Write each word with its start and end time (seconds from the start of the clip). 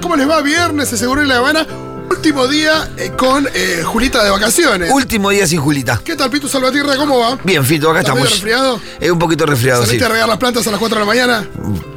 ¿cómo 0.00 0.16
les 0.16 0.28
va? 0.28 0.40
Viernes, 0.42 0.88
se 0.88 0.96
Seguro 0.96 1.22
en 1.22 1.28
La 1.28 1.38
Habana. 1.38 1.66
Último 2.10 2.46
día 2.46 2.90
eh, 2.98 3.10
con 3.16 3.48
eh, 3.54 3.82
Julita 3.84 4.22
de 4.22 4.30
vacaciones. 4.30 4.90
Último 4.92 5.30
día 5.30 5.46
sin 5.46 5.60
Julita. 5.60 6.00
¿Qué 6.04 6.14
tal, 6.14 6.30
Pitu 6.30 6.46
Salvatierra? 6.46 6.94
¿Cómo 6.96 7.18
va? 7.18 7.38
Bien, 7.42 7.64
Fito, 7.64 7.90
acá 7.90 8.00
¿Estás 8.00 8.14
estamos. 8.14 8.30
resfriado? 8.30 8.80
Es 9.00 9.10
un 9.10 9.18
poquito 9.18 9.46
resfriado, 9.46 9.80
sí. 9.82 9.86
¿Saliste 9.86 10.04
a 10.06 10.08
regar 10.10 10.28
las 10.28 10.36
plantas 10.36 10.66
a 10.66 10.70
las 10.70 10.78
4 10.78 10.96
de 10.96 11.00
la 11.00 11.06
mañana? 11.06 11.46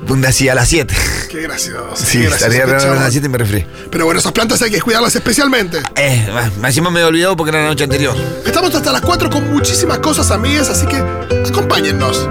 Un 0.08 0.26
así 0.26 0.48
a 0.48 0.56
las 0.56 0.70
7. 0.70 0.96
Qué 1.30 1.42
gracioso. 1.42 1.96
Sí, 1.96 2.20
qué 2.20 2.28
gracioso, 2.28 2.40
salí 2.46 2.56
a 2.56 2.60
qué 2.60 2.66
regar 2.66 2.80
a 2.80 2.84
chabón. 2.84 3.04
las 3.04 3.12
7 3.12 3.26
y 3.28 3.30
me 3.30 3.38
resfrié. 3.38 3.68
Pero 3.92 4.06
bueno, 4.06 4.20
esas 4.20 4.32
plantas 4.32 4.62
hay 4.62 4.72
que 4.72 4.82
cuidarlas 4.82 5.16
especialmente. 5.16 5.82
Eh, 5.96 6.28
encima 6.64 6.90
me 6.90 7.02
he 7.02 7.04
olvidado 7.04 7.36
porque 7.36 7.50
era 7.50 7.62
la 7.64 7.68
noche 7.68 7.84
anterior. 7.84 8.16
Estamos 8.46 8.74
hasta 8.74 8.92
las 8.94 9.02
4 9.02 9.30
con 9.30 9.52
muchísimas 9.52 10.00
cosas, 10.00 10.32
amigues, 10.32 10.70
así 10.70 10.86
que 10.88 11.04
acompáñennos. 11.50 12.28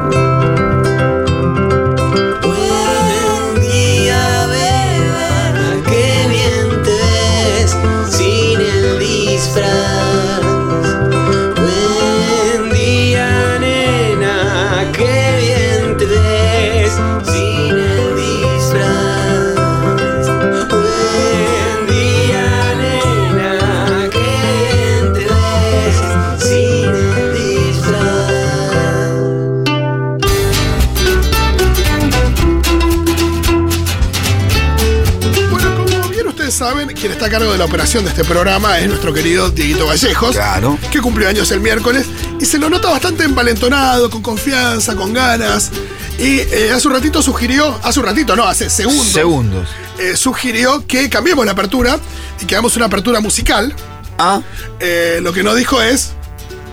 Está 37.15 37.27
a 37.27 37.31
cargo 37.31 37.53
de 37.53 37.59
la 37.59 37.65
operación 37.65 38.03
de 38.05 38.11
este 38.11 38.25
programa 38.25 38.81
es 38.81 38.89
nuestro 38.89 39.13
querido 39.15 39.49
Dieguito 39.51 39.87
Vallejos. 39.87 40.33
Claro. 40.35 40.77
Que 40.91 41.01
cumplió 41.01 41.29
años 41.29 41.49
el 41.53 41.61
miércoles 41.61 42.07
y 42.41 42.45
se 42.45 42.59
lo 42.59 42.69
nota 42.69 42.91
bastante 42.91 43.23
envalentonado, 43.23 44.11
con 44.11 44.21
confianza, 44.21 44.97
con 44.97 45.13
ganas. 45.13 45.71
Y 46.19 46.41
eh, 46.41 46.73
hace 46.75 46.89
un 46.89 46.95
ratito 46.95 47.23
sugirió, 47.23 47.79
hace 47.85 48.01
un 48.01 48.07
ratito, 48.07 48.35
no, 48.35 48.45
hace 48.45 48.69
segundos. 48.69 49.07
Segundos. 49.07 49.69
eh, 50.01 50.17
sugirió 50.17 50.85
que 50.89 51.09
cambiemos 51.09 51.47
la 51.47 51.53
apertura 51.53 52.01
y 52.41 52.47
que 52.47 52.57
hagamos 52.57 52.75
una 52.77 52.87
apertura 52.87 53.21
musical. 53.21 53.73
Ah, 54.19 54.41
Eh, 54.81 55.21
lo 55.23 55.33
que 55.33 55.45
nos 55.45 55.55
dijo 55.57 55.81
es, 55.81 56.11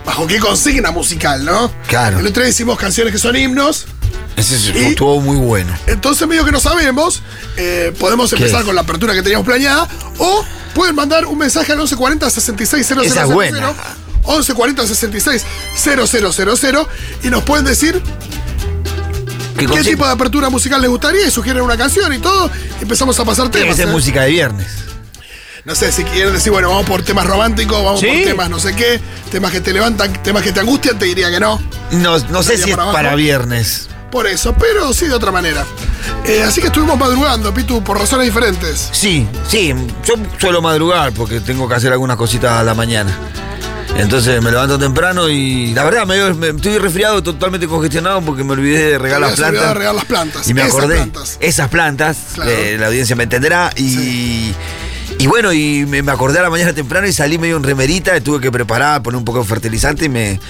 ¿bajo 0.04 0.26
qué 0.26 0.40
consigna 0.40 0.90
musical, 0.90 1.44
no? 1.44 1.70
Claro. 1.86 2.18
El 2.18 2.26
otro 2.26 2.42
día 2.42 2.50
hicimos 2.50 2.76
canciones 2.78 3.12
que 3.12 3.18
son 3.20 3.36
himnos. 3.36 3.86
ese 4.36 4.58
sí 4.58 4.72
estuvo 4.76 5.20
muy 5.20 5.36
bueno. 5.36 5.72
Entonces, 5.86 6.26
medio 6.26 6.44
que 6.44 6.50
no 6.52 6.58
sabemos, 6.60 7.22
eh, 7.56 7.92
podemos 7.98 8.30
¿Qué 8.30 8.36
empezar 8.36 8.60
es? 8.60 8.66
con 8.66 8.74
la 8.74 8.82
apertura 8.82 9.14
que 9.14 9.22
teníamos 9.22 9.46
planeada 9.46 9.88
o 10.18 10.44
pueden 10.74 10.94
mandar 10.94 11.26
un 11.26 11.38
mensaje 11.38 11.72
al 11.72 11.78
1140 11.78 12.30
66 12.30 12.86
000. 12.86 13.02
Esa 13.02 13.22
es 13.22 13.28
buena. 13.28 13.72
1140 14.24 14.86
66 14.86 15.44
000 15.84 16.88
y 17.24 17.30
nos 17.30 17.42
pueden 17.42 17.64
decir 17.64 18.00
¿Qué, 19.56 19.66
tipo 19.82 20.04
de 20.06 20.12
apertura 20.12 20.48
musical 20.50 20.80
les 20.80 20.90
gustaría 20.90 21.26
y 21.26 21.30
sugieren 21.30 21.62
una 21.62 21.76
canción 21.76 22.12
y 22.12 22.18
todo. 22.18 22.50
y 22.80 22.82
empezamos 22.82 23.18
a 23.20 23.24
pasar 23.24 23.50
temas. 23.50 23.76
ser 23.76 23.88
¿eh? 23.88 23.92
música 23.92 24.22
de 24.22 24.30
viernes. 24.30 24.66
No 25.64 25.76
sé, 25.76 25.92
si 25.92 26.02
quieren 26.02 26.32
decir, 26.32 26.50
bueno, 26.50 26.70
vamos 26.70 26.86
por 26.86 27.02
temas 27.02 27.24
románticos, 27.24 27.84
vamos 27.84 28.00
Sí. 28.00 28.06
por 28.08 28.16
temas 28.24 28.50
no 28.50 28.58
sé 28.58 28.74
qué, 28.74 29.00
temas 29.30 29.52
que 29.52 29.60
te 29.60 29.72
levantan, 29.72 30.12
temas 30.24 30.42
que 30.42 30.50
te 30.52 30.58
angustian, 30.58 30.98
te 30.98 31.04
diría 31.04 31.30
que 31.30 31.38
no. 31.38 31.60
No, 31.92 32.18
no 32.18 32.42
sé 32.42 32.56
si 32.56 32.70
es 32.70 32.74
abajo. 32.76 32.92
para 32.92 33.14
viernes. 33.14 33.88
Por 34.12 34.26
eso, 34.26 34.54
pero 34.58 34.92
sí 34.92 35.06
de 35.06 35.14
otra 35.14 35.32
manera. 35.32 35.64
Eh, 36.26 36.42
así 36.42 36.60
que 36.60 36.66
estuvimos 36.68 36.98
madrugando, 36.98 37.52
Pitu, 37.52 37.82
por 37.82 37.98
razones 37.98 38.26
diferentes. 38.26 38.90
Sí, 38.92 39.26
sí, 39.48 39.74
yo 40.04 40.14
suelo 40.38 40.60
madrugar 40.62 41.12
porque 41.12 41.40
tengo 41.40 41.66
que 41.66 41.74
hacer 41.74 41.92
algunas 41.92 42.16
cositas 42.18 42.52
a 42.52 42.62
la 42.62 42.74
mañana. 42.74 43.10
Entonces 43.96 44.42
me 44.42 44.50
levanto 44.50 44.78
temprano 44.78 45.28
y 45.28 45.72
la 45.74 45.84
verdad 45.84 46.06
me, 46.06 46.48
estoy 46.48 46.78
resfriado, 46.78 47.22
totalmente 47.22 47.66
congestionado 47.66 48.20
porque 48.22 48.44
me 48.44 48.52
olvidé 48.52 48.90
de 48.92 48.98
regar 48.98 49.20
las 49.20 49.32
plantas. 49.34 49.68
de 49.68 49.74
regar 49.74 49.94
las 49.94 50.04
plantas. 50.04 50.48
Y 50.48 50.54
me 50.54 50.62
esas 50.62 50.74
acordé. 50.74 50.94
plantas. 50.96 51.36
Esas 51.40 51.68
plantas, 51.68 52.16
Claro. 52.34 52.50
eh, 52.50 52.76
la 52.78 52.86
audiencia 52.88 53.16
me 53.16 53.24
entenderá. 53.24 53.70
Y, 53.76 54.54
y 55.18 55.26
bueno, 55.28 55.52
y 55.52 55.86
me, 55.86 56.02
me 56.02 56.10
acordé 56.12 56.40
a 56.40 56.42
la 56.42 56.50
mañana 56.50 56.72
temprano 56.72 57.06
y 57.06 57.12
salí 57.12 57.38
medio 57.38 57.56
en 57.56 57.62
remerita, 57.62 58.20
tuve 58.20 58.40
que 58.40 58.50
preparar, 58.50 59.02
poner 59.02 59.18
un 59.18 59.24
poco 59.24 59.38
de 59.40 59.44
fertilizante 59.44 60.06
y 60.06 60.08
me. 60.08 60.40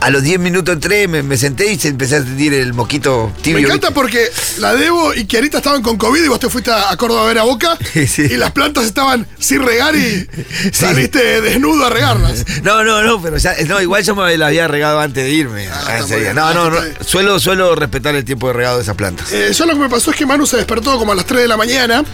A 0.00 0.10
los 0.10 0.22
10 0.22 0.38
minutos 0.38 0.74
entré, 0.74 1.08
me, 1.08 1.22
me 1.24 1.36
senté 1.36 1.72
y 1.72 1.78
se 1.78 1.88
empecé 1.88 2.16
a 2.16 2.22
sentir 2.22 2.54
el 2.54 2.72
moquito 2.72 3.32
Me 3.38 3.42
tibio. 3.42 3.66
encanta 3.66 3.90
porque 3.90 4.28
la 4.58 4.74
Debo 4.74 5.12
y 5.14 5.24
Kiarita 5.24 5.58
estaban 5.58 5.82
con 5.82 5.96
COVID 5.96 6.22
y 6.22 6.28
vos 6.28 6.38
te 6.38 6.48
fuiste 6.48 6.70
a 6.70 6.96
Córdoba 6.96 7.22
a 7.22 7.26
ver 7.26 7.38
a 7.38 7.42
Boca 7.42 7.76
Sí. 8.06 8.22
y 8.22 8.36
las 8.36 8.52
plantas 8.52 8.84
estaban 8.84 9.26
sin 9.40 9.64
regar 9.66 9.96
y 9.96 10.28
saliste 10.72 11.40
desnudo 11.40 11.86
a 11.86 11.90
regarlas. 11.90 12.44
No, 12.62 12.84
no, 12.84 13.02
no, 13.02 13.20
pero 13.22 13.38
ya, 13.38 13.54
no, 13.66 13.80
igual 13.80 14.02
yo 14.04 14.14
me 14.14 14.36
la 14.36 14.48
había 14.48 14.68
regado 14.68 15.00
antes 15.00 15.24
de 15.24 15.30
irme. 15.30 15.66
Ah. 15.68 16.00
No, 16.34 16.46
Ah, 16.46 16.52
no, 16.54 16.70
no. 16.70 16.78
Suelo, 17.04 17.40
suelo 17.40 17.74
respetar 17.74 18.14
el 18.14 18.24
tiempo 18.24 18.48
de 18.48 18.52
regado 18.52 18.76
de 18.76 18.82
esas 18.82 18.94
plantas. 18.94 19.32
Eh, 19.32 19.52
yo 19.52 19.64
lo 19.66 19.72
que 19.74 19.80
me 19.80 19.88
pasó 19.88 20.10
es 20.10 20.16
que 20.16 20.26
Manu 20.26 20.46
se 20.46 20.56
despertó 20.58 20.96
como 20.98 21.12
a 21.12 21.14
las 21.14 21.24
3 21.26 21.42
de 21.42 21.48
la 21.48 21.56
mañana 21.56 22.04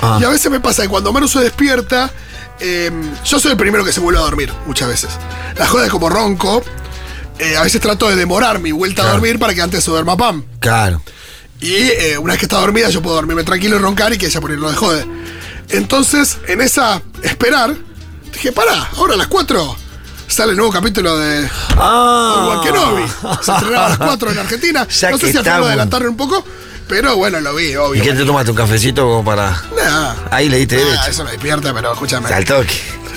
Ah. 0.00 0.18
y 0.20 0.24
a 0.24 0.28
veces 0.28 0.50
me 0.50 0.60
pasa 0.60 0.82
que 0.82 0.88
cuando 0.88 1.12
Manu 1.12 1.28
se 1.28 1.40
despierta, 1.40 2.10
eh, 2.60 2.90
yo 3.24 3.38
soy 3.40 3.52
el 3.52 3.56
primero 3.56 3.84
que 3.84 3.92
se 3.92 4.00
vuelve 4.00 4.18
a 4.20 4.22
dormir, 4.22 4.52
muchas 4.66 4.88
veces. 4.88 5.10
La 5.56 5.66
joda 5.66 5.86
es 5.86 5.90
como 5.90 6.08
ronco. 6.08 6.62
eh, 7.38 7.56
a 7.56 7.62
veces 7.62 7.80
trato 7.80 8.08
de 8.08 8.16
demorar 8.16 8.58
mi 8.58 8.72
vuelta 8.72 9.02
a 9.02 9.12
dormir 9.12 9.38
para 9.38 9.54
que 9.54 9.62
antes 9.62 9.84
se 9.84 9.90
duerma 9.90 10.16
Pam. 10.16 10.44
Claro. 10.60 11.00
Y 11.60 11.74
eh, 11.74 12.18
una 12.18 12.32
vez 12.34 12.40
que 12.40 12.46
está 12.46 12.58
dormida, 12.60 12.88
yo 12.90 13.00
puedo 13.02 13.16
dormirme 13.16 13.42
tranquilo 13.44 13.76
y 13.76 13.78
roncar 13.80 14.12
y 14.12 14.18
que 14.18 14.26
ella 14.26 14.40
por 14.40 14.50
ahí 14.50 14.56
no 14.56 14.68
de 14.70 14.76
jode. 14.76 15.06
Entonces, 15.70 16.38
en 16.46 16.60
esa 16.60 17.02
esperar, 17.22 17.74
dije, 18.32 18.52
pará, 18.52 18.88
ahora 18.96 19.14
a 19.14 19.16
las 19.16 19.26
4 19.26 19.76
sale 20.28 20.50
el 20.52 20.56
nuevo 20.56 20.72
capítulo 20.72 21.16
de 21.18 21.48
Ah. 21.76 22.60
Kenobi. 22.64 23.02
Se 23.42 23.52
estrenaba 23.52 23.86
a 23.86 23.88
las 23.90 23.98
4 23.98 24.30
en 24.32 24.38
Argentina. 24.38 24.86
Ya 25.00 25.10
no 25.10 25.18
sé 25.18 25.30
si 25.32 25.36
al 25.36 25.44
final 25.44 25.60
lo 25.60 25.66
adelantaron 25.66 26.08
un 26.08 26.16
poco, 26.16 26.44
pero 26.88 27.16
bueno, 27.16 27.40
lo 27.40 27.54
vi, 27.54 27.76
obvio. 27.76 28.02
¿Y 28.02 28.06
qué 28.06 28.12
te 28.14 28.24
tomaste 28.24 28.50
un 28.50 28.56
cafecito 28.56 29.02
como 29.02 29.24
para.? 29.24 29.50
Nah, 29.76 30.14
Ahí 30.30 30.48
le 30.48 30.58
diste 30.58 30.76
nah, 30.76 30.84
derecho. 30.84 31.10
eso 31.10 31.24
me 31.24 31.30
despierta, 31.32 31.72
pero 31.74 31.92
escúchame. 31.92 32.28
Al 32.32 32.44
toque. 32.44 32.74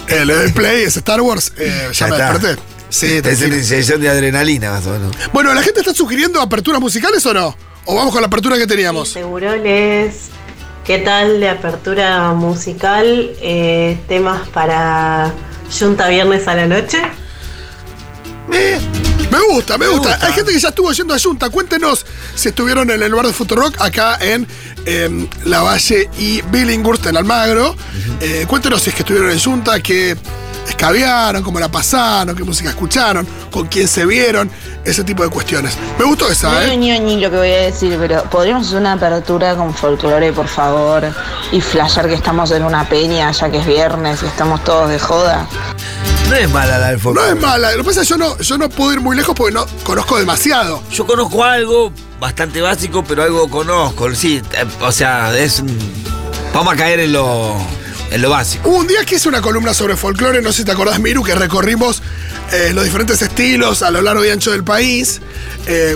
Eh, 0.08 0.26
le 0.26 0.34
doy 0.36 0.52
play, 0.52 0.84
es 0.84 0.98
Star 0.98 1.22
Wars, 1.22 1.54
eh, 1.58 1.90
ya, 1.92 1.92
Ya 1.92 2.08
me 2.08 2.16
está. 2.18 2.32
desperté. 2.34 2.62
Sí, 2.90 3.22
Es 3.24 3.42
una 3.42 3.56
inyección 3.56 4.02
de 4.02 4.10
adrenalina, 4.10 4.72
más 4.72 4.86
o 4.86 4.90
menos. 4.92 5.16
Bueno, 5.32 5.54
¿la 5.54 5.62
gente 5.64 5.80
está 5.80 5.94
sugiriendo 5.94 6.42
aperturas 6.42 6.82
musicales 6.82 7.26
o 7.26 7.34
no? 7.34 7.56
¿O 7.86 7.96
vamos 7.96 8.12
con 8.12 8.22
la 8.22 8.28
apertura 8.28 8.58
que 8.58 8.68
teníamos? 8.68 9.08
Seguroles, 9.10 10.28
¿qué 10.86 10.98
tal 11.00 11.40
de 11.40 11.50
apertura 11.50 12.34
musical? 12.34 13.32
Eh, 13.42 13.98
temas 14.10 14.46
para 14.50 15.32
Junta 15.80 16.10
Viernes 16.10 16.46
a 16.50 16.56
la 16.56 16.68
noche. 16.68 17.02
Eh, 18.52 18.80
me 19.32 19.40
gusta, 19.54 19.78
me, 19.78 19.86
Me 19.88 19.92
gusta. 19.94 20.10
gusta. 20.12 20.26
Hay 20.28 20.34
gente 20.34 20.52
que 20.54 20.60
ya 20.60 20.70
estuvo 20.70 20.92
yendo 20.92 21.14
a 21.14 21.20
Junta. 21.20 21.50
Cuéntenos 21.50 22.06
si 22.36 22.50
estuvieron 22.50 22.90
en 22.92 23.02
el 23.02 23.14
bar 23.14 23.26
de 23.26 23.34
Futurock 23.34 23.80
acá 23.82 24.18
en 24.22 24.48
La 25.46 25.62
Valle 25.62 26.10
y 26.18 26.42
Billinghurst 26.44 27.06
en 27.08 27.18
Almagro. 27.18 27.76
Eh, 28.20 28.46
cuéntenos 28.48 28.82
si 28.82 28.90
es 28.90 28.96
que 28.96 29.02
estuvieron 29.04 29.32
en 29.32 29.40
Junta, 29.40 29.80
que 29.80 30.16
escabearon, 30.68 31.42
cómo 31.44 31.60
la 31.60 31.70
pasaron, 31.70 32.36
qué 32.36 32.44
música 32.44 32.70
escucharon, 32.70 33.28
con 33.50 33.68
quién 33.68 33.88
se 33.88 34.06
vieron, 34.06 34.50
ese 34.86 35.04
tipo 35.04 35.24
de 35.24 35.30
cuestiones. 35.30 35.76
Me 35.98 36.06
gustó 36.06 36.30
esa, 36.30 36.52
No 36.52 36.60
¿eh? 36.62 36.78
ni 36.78 37.00
ni 37.00 37.20
lo 37.20 37.30
que 37.32 37.38
voy 37.38 37.52
a 37.52 37.62
decir, 37.64 37.98
pero 38.00 38.24
podríamos 38.26 38.68
hacer 38.68 38.80
una 38.80 38.94
apertura 38.94 39.56
con 39.56 39.74
folclore, 39.74 40.32
por 40.34 40.48
favor, 40.48 41.04
y 41.52 41.62
flashear 41.62 42.08
que 42.08 42.14
estamos 42.14 42.52
en 42.52 42.64
una 42.64 42.88
peña, 42.88 43.32
ya 43.32 43.50
que 43.50 43.58
es 43.58 43.66
viernes 43.66 44.22
y 44.24 44.28
estamos 44.28 44.64
todos 44.64 44.90
de 44.90 45.00
joda. 45.00 45.48
No 46.32 46.38
es 46.38 46.50
mala 46.50 46.78
la 46.78 46.88
del 46.88 46.96
No 46.98 47.02
folclore. 47.04 47.30
es 47.34 47.40
mala. 47.42 47.72
Lo 47.72 47.78
que 47.80 47.84
pasa 47.84 48.02
es 48.04 48.08
que 48.08 48.12
yo 48.14 48.18
no, 48.18 48.38
yo 48.40 48.58
no 48.58 48.70
puedo 48.70 48.94
ir 48.94 49.02
muy 49.02 49.18
lejos 49.18 49.36
porque 49.36 49.54
no 49.54 49.66
conozco 49.84 50.18
demasiado. 50.18 50.82
Yo 50.90 51.06
conozco 51.06 51.44
algo 51.44 51.92
bastante 52.22 52.62
básico, 52.62 53.04
pero 53.04 53.24
algo 53.24 53.50
conozco. 53.50 54.14
Sí, 54.16 54.42
eh, 54.54 54.66
o 54.80 54.92
sea, 54.94 55.38
es. 55.38 55.60
un- 55.60 55.78
Vamos 56.54 56.74
a 56.74 56.78
caer 56.78 57.02
en 57.02 57.12
lo, 57.14 57.56
en 58.12 58.22
lo 58.22 58.30
básico. 58.30 58.70
Hubo 58.70 58.78
un 58.80 58.88
día 58.88 59.04
que 59.06 59.16
hice 59.16 59.28
una 59.30 59.42
columna 59.42 59.74
sobre 59.74 59.96
folclore, 59.98 60.42
no 60.42 60.52
sé 60.54 60.60
si 60.60 60.64
te 60.66 60.72
acordás, 60.72 61.00
Miru, 61.00 61.22
que 61.24 61.36
recorrimos 61.36 62.02
eh, 62.54 62.72
los 62.74 62.84
diferentes 62.86 63.22
estilos 63.22 63.82
a 63.84 63.92
lo 63.92 64.02
largo 64.02 64.24
y 64.26 64.30
ancho 64.30 64.52
del 64.52 64.64
país. 64.64 65.22
Eh, 65.66 65.96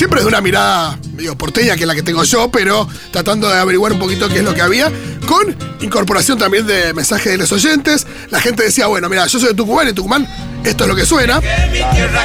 siempre 0.00 0.22
de 0.22 0.26
una 0.28 0.40
mirada 0.40 0.98
medio 1.12 1.36
porteña, 1.36 1.74
que 1.76 1.82
es 1.82 1.86
la 1.86 1.94
que 1.94 2.02
tengo 2.02 2.24
yo, 2.24 2.50
pero 2.50 2.88
tratando 3.10 3.50
de 3.50 3.58
averiguar 3.58 3.92
un 3.92 3.98
poquito 3.98 4.30
qué 4.30 4.38
es 4.38 4.42
lo 4.44 4.54
que 4.54 4.62
había, 4.62 4.90
con 5.28 5.54
incorporación 5.82 6.38
también 6.38 6.66
de 6.66 6.94
mensajes 6.94 7.32
de 7.32 7.36
los 7.36 7.52
oyentes. 7.52 8.06
La 8.30 8.40
gente 8.40 8.62
decía, 8.62 8.86
bueno, 8.86 9.10
mira, 9.10 9.26
yo 9.26 9.38
soy 9.38 9.48
de 9.50 9.54
Tucumán 9.54 9.88
y 9.88 9.92
Tucumán 9.92 10.26
esto 10.64 10.84
es 10.84 10.88
lo 10.88 10.96
que 10.96 11.04
suena. 11.04 11.42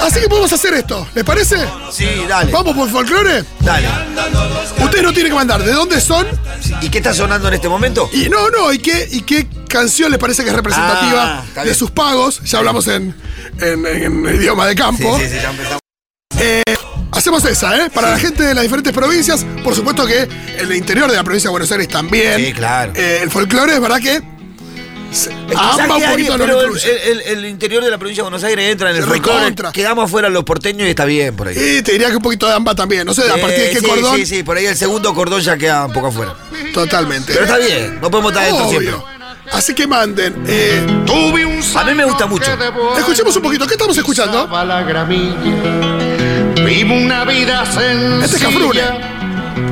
Así 0.01 0.22
que 0.22 0.30
podemos 0.30 0.54
hacer 0.54 0.74
esto, 0.75 1.06
¿les 1.16 1.25
parece? 1.25 1.57
Sí, 1.92 2.07
dale. 2.30 2.50
¿Vamos 2.50 2.74
por 2.77 2.89
folclore? 2.89 3.44
Dale. 3.60 3.89
Ustedes 4.81 5.04
no 5.04 5.12
tienen 5.12 5.33
que 5.33 5.36
mandar 5.36 5.62
de 5.62 5.74
dónde 5.74 6.00
son 6.00 6.25
¿Y 6.81 6.88
qué 6.88 7.00
está 7.00 7.13
sonando 7.13 7.50
en 7.50 7.56
este 7.56 7.68
momento? 7.68 8.10
y 8.13 8.30
no, 8.30 8.50
no, 8.51 8.72
y 8.72 8.80
qué, 8.80 9.06
y 9.12 9.19
qué 9.24 9.48
canción 9.68 10.12
les 10.12 10.19
parece 10.19 10.44
que 10.45 10.50
es 10.50 10.56
representativa 10.56 11.44
Ah, 11.57 11.63
de 11.66 11.74
sus 11.75 11.92
pagos. 11.92 12.39
Ya 12.45 12.60
hablamos 12.60 12.88
en, 12.88 13.13
en- 13.60 13.86
en 13.86 14.25
idioma 14.33 14.66
de 14.66 14.75
campo. 14.75 15.18
Sí, 15.19 15.25
sí, 15.25 15.31
sí, 15.36 15.42
ya 15.42 15.50
empezamos. 15.50 15.80
Hacemos 17.15 17.44
esa, 17.45 17.77
¿eh? 17.77 17.89
Para 17.94 18.12
la 18.12 18.19
gente 18.19 18.44
de 18.44 18.53
las 18.53 18.63
diferentes 18.63 18.91
provincias, 18.94 19.45
por 19.63 19.73
supuesto 19.75 20.06
que 20.06 20.27
el 20.59 20.75
interior 20.75 21.09
de 21.09 21.15
la 21.15 21.23
provincia 21.23 21.47
de 21.50 21.51
Buenos 21.51 21.71
Aires 21.71 21.88
también. 21.88 22.38
Sí, 22.45 22.53
claro. 22.53 22.91
Eh, 22.95 23.19
el 23.23 23.31
folclore 23.31 23.73
es 23.73 23.79
verdad 23.81 24.00
que 24.00 24.21
se- 25.12 25.29
Quizás 25.47 25.79
amba 25.79 25.95
un 25.95 26.01
pero 26.38 26.62
el, 26.62 26.77
el- 27.06 27.21
el 27.21 27.45
interior 27.45 27.83
de 27.83 27.89
la 27.89 27.97
provincia 27.97 28.21
de 28.21 28.29
Buenos 28.29 28.44
Aires 28.44 28.69
entra 28.71 28.89
en 28.91 28.97
el 28.97 29.03
folclore. 29.03 29.56
Quedamos 29.71 30.06
afuera 30.06 30.29
los 30.29 30.44
porteños 30.44 30.85
y 30.88 30.89
está 30.89 31.06
bien 31.06 31.35
por 31.38 31.47
ahí. 31.47 31.56
Y 31.57 31.81
te 31.81 31.94
diría 31.94 32.09
que 32.09 32.17
un 32.17 32.21
poquito 32.21 32.47
de 32.47 32.53
amba 32.53 32.75
también. 32.75 33.06
No 33.06 33.13
sé, 33.13 33.23
a 33.23 33.38
partir 33.38 33.59
de 33.59 33.67
Eh, 33.67 33.73
qué 33.73 33.79
sí, 33.79 33.85
cordón. 33.85 34.15
Sí, 34.17 34.25
sí, 34.25 34.44
por 34.44 34.57
ahí 34.57 34.65
el 34.65 34.75
segundo 34.75 35.13
cordón 35.13 35.39
ya 35.41 35.56
queda 35.57 35.85
un 35.85 35.94
poco 35.94 36.07
afuera. 36.07 36.33
Totalmente. 36.73 37.31
Pero 37.33 37.45
está 37.45 37.57
bien, 37.57 38.00
no 38.01 38.12
podemos 38.12 38.33
estar 38.33 38.45
dentro 38.45 38.69
siempre. 38.69 38.94
Así 39.53 39.73
que 39.73 39.88
manden. 39.88 40.44
eh, 40.47 40.85
A 41.75 41.83
mí 41.85 41.94
me 41.94 42.03
gusta 42.06 42.25
mucho. 42.25 42.51
escuchemos 42.97 43.33
un 43.38 43.41
poquito. 43.41 43.65
¿Qué 43.67 43.75
estamos 43.75 43.97
escuchando? 43.97 44.50
Vivo 46.65 46.95
una 46.95 47.23
vida 47.25 47.63
sencilla. 47.65 48.25
Este 48.25 48.38
es 48.38 48.44
Cafrune. 48.44 48.81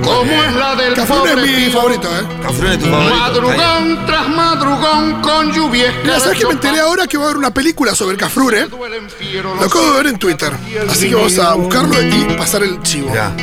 Como 0.04 0.32
es 0.32 0.54
la 0.54 0.76
del 0.76 0.94
Cafrune 0.94 1.32
es 1.32 1.66
mi 1.66 1.72
favorito, 1.72 2.08
¿eh? 2.08 2.24
Cafrún 2.42 2.72
es 2.72 2.80
tu 2.80 2.86
favorito. 2.86 3.16
Madrugón 3.16 4.06
tras 4.06 4.30
madrugón 4.30 5.22
con 5.22 5.52
lluvia 5.52 5.92
Mira, 6.04 6.20
¿sabes 6.20 6.38
que 6.38 6.46
me 6.46 6.54
enteré 6.54 6.80
ahora 6.80 7.08
que 7.08 7.18
va 7.18 7.24
a 7.24 7.28
haber 7.28 7.38
una 7.38 7.52
película 7.52 7.96
sobre 7.96 8.16
Cafrune? 8.16 8.68
Lo 8.68 9.66
acabo 9.66 9.92
de 9.92 9.98
ver 9.98 10.08
en 10.08 10.20
Twitter. 10.20 10.54
Así 10.88 11.10
que 11.10 11.16
vamos 11.16 11.40
a 11.40 11.56
buscarlo 11.56 12.00
y 12.00 12.26
pasar 12.38 12.62
el 12.62 12.80
chivo. 12.84 13.10
Mirá. 13.10 13.34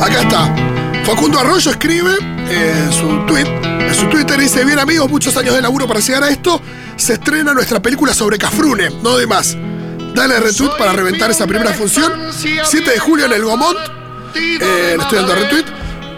Acá 0.00 0.22
está. 0.22 0.54
Facundo 1.04 1.38
Arroyo 1.40 1.70
escribe 1.70 2.14
eh, 2.48 2.84
en 2.86 2.92
su 2.92 3.26
tweet, 3.26 3.46
en 3.86 3.94
su 3.94 4.06
Twitter 4.06 4.38
dice, 4.38 4.64
bien 4.64 4.78
amigos, 4.78 5.10
muchos 5.10 5.36
años 5.36 5.54
de 5.54 5.60
laburo 5.60 5.86
para 5.86 6.00
llegar 6.00 6.22
a 6.22 6.30
esto, 6.30 6.60
se 6.96 7.14
estrena 7.14 7.52
nuestra 7.52 7.80
película 7.80 8.14
sobre 8.14 8.38
Cafrune, 8.38 8.90
no 9.02 9.16
de 9.16 9.26
más. 9.26 9.56
Dale 10.14 10.40
retweet 10.40 10.76
para 10.76 10.92
reventar 10.92 11.30
esa 11.30 11.46
primera 11.46 11.72
función. 11.72 12.12
7 12.32 12.90
de 12.90 12.98
julio 12.98 13.26
en 13.26 13.32
el 13.32 13.44
Gomont. 13.44 13.78
Eh, 14.34 14.94
le 14.96 15.02
estoy 15.02 15.18
dando 15.18 15.34
retweet. 15.34 15.64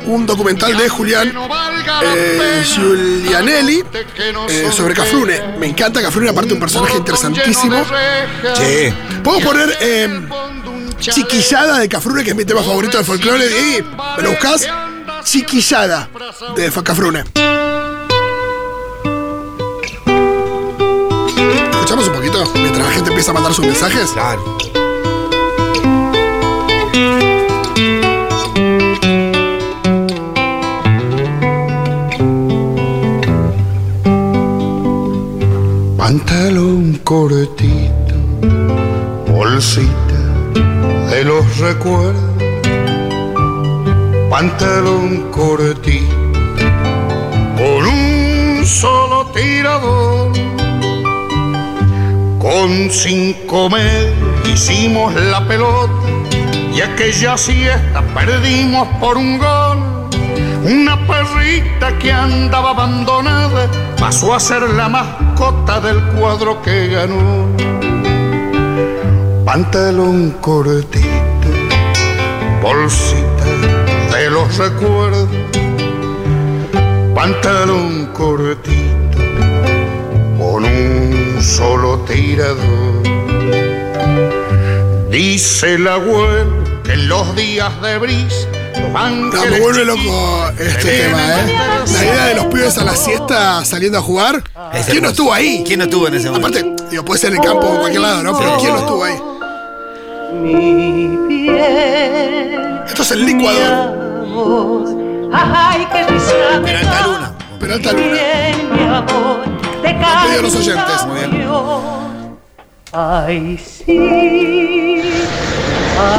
Un 0.05 0.27
documental 0.27 0.77
de 0.77 0.89
Julián 0.89 1.33
eh, 2.03 2.65
Giulianelli 2.65 3.85
eh, 4.49 4.71
sobre 4.73 4.95
Cafrune. 4.95 5.57
Me 5.59 5.67
encanta 5.69 6.03
Cafrune, 6.03 6.29
aparte 6.29 6.55
un 6.55 6.61
personaje 6.61 6.97
interesantísimo. 6.97 7.85
Sí. 8.57 8.93
Puedo 9.23 9.41
poner 9.41 9.77
eh, 9.81 10.09
Chiquillada 10.99 11.79
de 11.79 11.89
Cafrune, 11.89 12.25
que 12.25 12.31
es 12.31 12.37
mi 12.37 12.45
tema 12.45 12.63
favorito 12.63 12.99
de 12.99 13.05
folclore. 13.05 13.47
Y 13.47 13.83
me 14.17 14.23
lo 14.23 14.31
buscas. 14.31 14.69
Chiquillada 15.25 16.09
de 16.57 16.71
Cafrune. 16.83 17.25
Mientras 22.55 22.87
la 22.87 22.93
gente 22.93 23.11
empieza 23.11 23.31
a 23.31 23.35
mandar 23.35 23.55
sus 23.55 23.65
mensajes. 23.65 24.11
Claro. 24.13 24.43
Pantalón 35.97 37.01
cortito, 37.05 38.15
bolsita 39.29 40.21
de 41.11 41.25
los 41.25 41.59
recuerdos. 41.59 42.23
Pantalón 44.29 45.31
cortito, 45.31 46.17
con 47.57 47.87
un 47.87 48.67
solo 48.67 49.27
tirador. 49.27 50.12
Con 52.53 52.91
cinco 52.91 53.71
medios 53.71 54.13
hicimos 54.45 55.15
la 55.15 55.43
pelota 55.49 55.91
y 56.75 56.83
aquella 56.83 57.39
siesta 57.39 58.03
perdimos 58.15 58.87
por 59.01 59.17
un 59.17 59.39
gol. 59.39 59.79
Una 60.63 61.07
perrita 61.07 61.97
que 61.99 62.13
andaba 62.13 62.73
abandonada 62.73 63.71
pasó 63.99 64.35
a 64.35 64.39
ser 64.39 64.69
la 64.69 64.87
mascota 64.91 65.81
del 65.81 66.03
cuadro 66.13 66.61
que 66.61 66.89
ganó. 66.89 67.49
Pantalón 69.47 70.33
cortito, 70.43 71.49
bolsita 72.61 73.47
de 74.15 74.29
los 74.29 74.59
recuerdos. 74.59 75.29
Pantalón 77.15 78.11
cortito, 78.13 78.92
Dice 85.11 85.75
el 85.75 85.87
abuelo 85.87 86.65
que 86.83 86.93
en 86.95 87.09
los 87.09 87.37
días 87.37 87.71
de 87.83 87.99
brisa 87.99 88.49
los 88.81 88.91
No, 88.91 89.45
me 89.51 89.61
vuelve 89.61 89.85
loco 89.85 90.49
este 90.59 91.03
tema, 91.03 91.19
¿eh? 91.41 91.55
La 91.93 92.05
idea 92.05 92.25
de 92.27 92.35
los 92.37 92.47
pibes 92.47 92.79
a 92.79 92.85
la 92.85 92.97
siesta 92.97 93.63
saliendo 93.67 93.99
a 93.99 94.03
jugar. 94.03 94.43
Es 94.73 94.87
¿Quién 94.87 95.03
no 95.03 95.11
estuvo 95.11 95.33
ahí? 95.33 95.63
¿Quién 95.67 95.81
no 95.81 95.85
estuvo 95.85 96.09
en 96.09 96.15
ese 96.15 96.31
momento? 96.31 96.59
Aparte, 96.59 96.87
digo, 96.91 97.05
puede 97.05 97.21
ser 97.21 97.33
en 97.35 97.37
el 97.41 97.45
campo 97.47 97.67
o 97.67 97.73
en 97.75 97.79
cualquier 97.81 98.01
lado, 98.03 98.23
¿no? 98.23 98.39
Pero 98.39 98.51
Sí. 98.55 98.61
¿quién 98.63 98.73
no 98.73 98.79
estuvo 98.81 99.05
ahí? 99.05 99.21
Mi 100.41 101.19
piel, 101.29 102.81
Esto 102.89 103.03
es 103.03 103.11
el 103.11 103.27
licuador. 103.27 103.63
amor. 104.23 105.29
Ay, 105.35 105.87
qué 105.93 106.07
risa 106.07 106.33
me 106.55 106.61
Peralta. 106.61 107.07
Luna. 107.07 107.33
Peralta 107.61 107.93
Luna. 107.93 108.05
Bien, 108.07 108.71
mi 108.73 108.83
amor, 108.85 109.41
te 109.83 109.89
Han 109.89 110.27
pedido 110.27 110.43
los 110.43 110.55
oyentes. 110.55 111.07
Muy 111.07 111.19
bien. 111.19 112.12
Ay, 112.95 113.59
sí. 113.59 115.03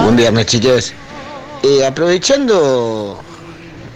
Buen 0.02 0.16
viernes, 0.16 0.48
chiques. 0.48 0.94
Eh, 1.62 1.86
aprovechando 1.86 3.20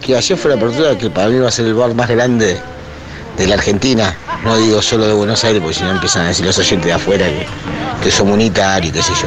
que 0.00 0.16
ayer 0.16 0.38
fue 0.38 0.52
la 0.52 0.56
apertura, 0.56 0.96
que 0.96 1.10
para 1.10 1.28
mí 1.28 1.40
va 1.40 1.48
a 1.48 1.50
ser 1.50 1.66
el 1.66 1.74
bar 1.74 1.92
más 1.94 2.08
grande 2.08 2.56
de 3.36 3.46
la 3.48 3.54
Argentina, 3.56 4.16
no 4.44 4.56
digo 4.58 4.80
solo 4.80 5.08
de 5.08 5.12
Buenos 5.12 5.42
Aires, 5.42 5.60
porque 5.60 5.76
si 5.76 5.82
no 5.82 5.90
empiezan 5.90 6.26
a 6.26 6.28
decir 6.28 6.46
los 6.46 6.56
oyentes 6.56 6.86
de 6.86 6.92
afuera 6.92 7.26
que, 7.26 7.46
que 8.04 8.10
somos 8.12 8.34
unitarios, 8.34 8.92
qué 8.92 9.02
sé 9.02 9.12
yo. 9.12 9.26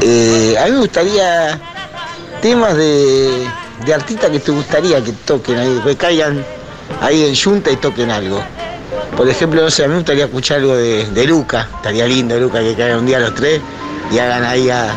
Eh, 0.00 0.56
a 0.58 0.64
mí 0.64 0.72
me 0.72 0.78
gustaría 0.78 1.60
temas 2.40 2.76
de, 2.76 3.46
de 3.86 3.94
artistas 3.94 4.28
que 4.30 4.40
te 4.40 4.50
gustaría 4.50 5.02
que 5.04 5.12
toquen 5.24 5.56
ahí, 5.56 5.80
que 5.84 5.96
caigan 5.96 6.44
ahí 7.00 7.26
en 7.26 7.36
Junta 7.36 7.70
y 7.70 7.76
toquen 7.76 8.10
algo. 8.10 8.42
Por 9.22 9.28
ejemplo, 9.30 9.62
no 9.62 9.70
sé, 9.70 9.84
a 9.84 9.86
mí 9.86 9.92
me 9.92 9.98
gustaría 9.98 10.24
escuchar 10.24 10.56
algo 10.58 10.74
de, 10.74 11.04
de 11.06 11.24
Luca, 11.26 11.68
estaría 11.76 12.06
lindo 12.06 12.36
Luca 12.40 12.58
que 12.60 12.74
caigan 12.74 12.98
un 12.98 13.06
día 13.06 13.20
los 13.20 13.32
tres 13.36 13.60
y 14.10 14.18
hagan 14.18 14.42
ahí 14.44 14.68
a- 14.68 14.92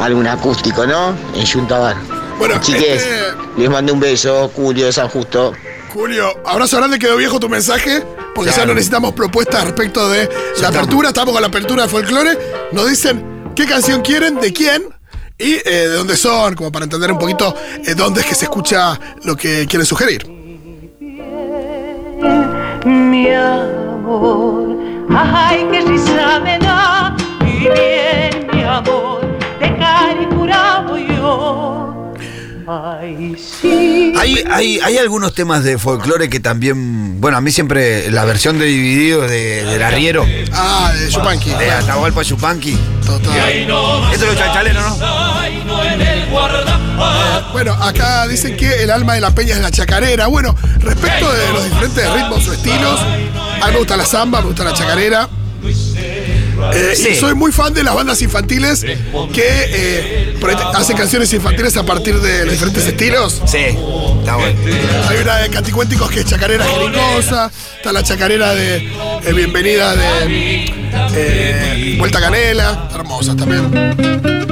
algún 0.00 0.26
acústico, 0.26 0.84
¿no? 0.88 1.14
En 1.36 1.46
Junta 1.46 1.78
Bar. 1.78 1.96
Bueno, 2.36 2.60
Chiques, 2.60 3.00
este- 3.04 3.32
les 3.58 3.70
mando 3.70 3.92
un 3.92 4.00
beso, 4.00 4.50
Julio 4.56 4.86
de 4.86 4.92
San 4.92 5.08
Justo. 5.08 5.52
Julio, 5.94 6.34
abrazo 6.44 6.78
grande, 6.78 6.98
quedó 6.98 7.16
viejo 7.16 7.38
tu 7.38 7.48
mensaje, 7.48 8.04
porque 8.34 8.50
ya 8.50 8.66
no 8.66 8.74
necesitamos 8.74 9.12
propuestas 9.12 9.62
respecto 9.62 10.08
de 10.10 10.28
la 10.60 10.68
apertura, 10.68 11.08
estamos 11.10 11.32
con 11.32 11.40
la 11.40 11.46
apertura 11.48 11.84
de 11.84 11.88
folclore. 11.88 12.38
Nos 12.72 12.88
dicen 12.88 13.52
qué 13.54 13.66
canción 13.66 14.00
quieren, 14.02 14.40
de 14.40 14.52
quién 14.52 14.82
y 15.38 15.54
eh, 15.54 15.60
de 15.64 15.88
dónde 15.94 16.16
son, 16.16 16.56
como 16.56 16.72
para 16.72 16.84
entender 16.86 17.12
un 17.12 17.18
poquito 17.20 17.54
eh, 17.86 17.94
dónde 17.94 18.22
es 18.22 18.26
que 18.26 18.34
se 18.34 18.46
escucha 18.46 18.98
lo 19.22 19.36
que 19.36 19.64
quieren 19.68 19.86
sugerir. 19.86 20.39
Mi 22.84 23.28
amor, 23.34 24.76
ay, 25.14 25.66
qué 25.70 25.80
risa 25.82 26.40
me 26.40 26.58
da. 26.58 27.14
Y 27.42 27.58
bien, 27.68 28.46
mi 28.52 28.62
amor, 28.62 29.20
de 29.60 29.76
voy 30.88 31.06
yo. 31.14 32.14
Ay, 32.66 33.36
sí. 33.36 34.12
Hay, 34.16 34.42
hay, 34.50 34.78
hay 34.80 34.96
algunos 34.98 35.34
temas 35.34 35.62
de 35.64 35.76
folclore 35.76 36.30
que 36.30 36.40
también. 36.40 37.20
Bueno, 37.20 37.36
a 37.36 37.40
mí 37.40 37.50
siempre 37.50 38.10
la 38.10 38.24
versión 38.24 38.58
de 38.58 38.66
Dividido 38.66 39.22
de, 39.22 39.64
del 39.64 39.82
Arriero, 39.82 40.24
Ah, 40.52 40.90
de 40.98 41.10
Yupanqui. 41.10 41.50
de 41.50 41.70
Atahualpa 41.70 42.22
Yupanqui. 42.22 42.78
Total. 43.04 43.48
Esto 43.48 44.08
es 44.12 44.22
los 44.22 44.36
chachaleros, 44.36 44.82
¿no? 44.84 44.96
Bueno, 47.52 47.72
acá 47.74 48.26
dicen 48.28 48.56
que 48.56 48.82
el 48.82 48.90
alma 48.90 49.14
de 49.14 49.20
la 49.20 49.34
peña 49.34 49.54
es 49.54 49.60
la 49.60 49.70
chacarera. 49.70 50.26
Bueno, 50.28 50.54
respecto 50.80 51.32
de 51.32 51.52
los 51.52 51.64
diferentes 51.64 52.12
ritmos 52.12 52.48
o 52.48 52.52
estilos, 52.52 53.00
a 53.00 53.66
mí 53.66 53.72
me 53.72 53.78
gusta 53.78 53.96
la 53.96 54.06
samba, 54.06 54.40
me 54.40 54.46
gusta 54.48 54.64
la 54.64 54.72
chacarera. 54.72 55.28
Eh, 55.64 56.36
Sí. 56.94 57.08
Y 57.10 57.14
soy 57.16 57.34
muy 57.34 57.52
fan 57.52 57.72
de 57.72 57.82
las 57.82 57.94
bandas 57.94 58.20
infantiles 58.22 58.84
que 59.32 59.42
eh, 59.42 60.36
hacen 60.74 60.96
canciones 60.96 61.32
infantiles 61.32 61.76
a 61.76 61.84
partir 61.84 62.20
de 62.20 62.44
los 62.44 62.52
diferentes 62.52 62.86
estilos. 62.86 63.40
Sí, 63.46 63.58
está 63.58 64.36
bueno. 64.36 64.58
Hay 65.08 65.18
una 65.22 65.36
de 65.38 65.48
Canticuénticos 65.48 66.10
que 66.10 66.20
es 66.20 66.26
chacarera 66.26 66.64
jeringosa, 66.66 67.50
está 67.76 67.92
la 67.92 68.02
chacarera 68.02 68.54
de 68.54 68.76
eh, 68.76 69.32
Bienvenida 69.34 69.96
de 69.96 71.96
Vuelta 71.98 72.20
Canela, 72.20 72.88
hermosa 72.94 73.34
también. 73.34 74.49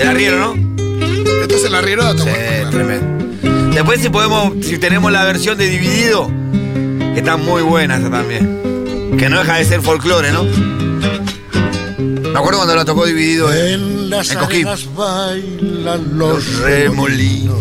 El 0.00 0.08
Arriero, 0.08 0.38
¿no? 0.38 0.54
Esto 1.42 1.56
es 1.56 1.64
el 1.64 1.74
arriero 1.74 2.04
de 2.12 2.22
Sí, 2.22 2.28
Atahualpa. 2.28 2.70
tremendo. 2.70 3.70
Después 3.74 4.00
si 4.00 4.08
podemos, 4.08 4.64
si 4.64 4.78
tenemos 4.78 5.10
la 5.12 5.24
versión 5.24 5.58
de 5.58 5.68
Dividido, 5.68 6.30
que 7.14 7.18
está 7.18 7.36
muy 7.36 7.62
buena 7.62 7.96
esa 7.96 8.10
también. 8.10 9.14
Que 9.18 9.28
no 9.28 9.38
deja 9.40 9.56
de 9.56 9.64
ser 9.64 9.80
folclore, 9.80 10.32
¿no? 10.32 10.44
Me 10.44 12.38
acuerdo 12.38 12.58
cuando 12.58 12.74
la 12.74 12.84
tocó 12.84 13.06
dividido 13.06 13.52
en, 13.52 13.74
En 13.80 14.10
las 14.10 14.30
en 14.32 14.38
arenas 14.38 14.88
bailan 14.94 16.18
los 16.18 16.34
Los 16.48 16.58
remolinos. 16.60 17.54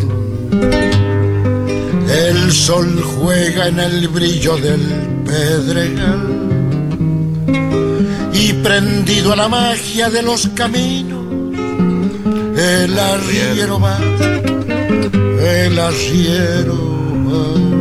El 2.10 2.52
sol 2.52 3.02
juega 3.18 3.68
en 3.68 3.80
el 3.80 4.08
brillo 4.08 4.58
del 4.58 4.80
pedregal 5.26 6.43
prendido 8.64 9.34
a 9.34 9.36
la 9.36 9.50
magia 9.50 10.10
de 10.10 10.24
los 10.24 10.48
caminos, 10.56 11.26
el 12.58 12.98
arriero 12.98 13.80
va, 13.80 13.98
el 15.42 15.78
arriero 15.78 16.78
va. 17.28 17.74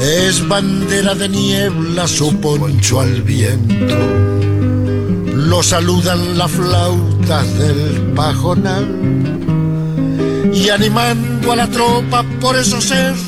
Es 0.00 0.46
bandera 0.46 1.14
de 1.14 1.28
niebla 1.28 2.06
su 2.06 2.38
poncho 2.38 3.00
al 3.00 3.22
viento. 3.22 3.96
Lo 5.34 5.62
saludan 5.62 6.36
las 6.36 6.50
flautas 6.50 7.58
del 7.58 8.12
pajonal 8.14 8.86
y 10.52 10.68
animando 10.68 11.52
a 11.52 11.56
la 11.56 11.66
tropa 11.68 12.24
por 12.40 12.56
esos 12.56 12.84
cerros, 12.84 13.27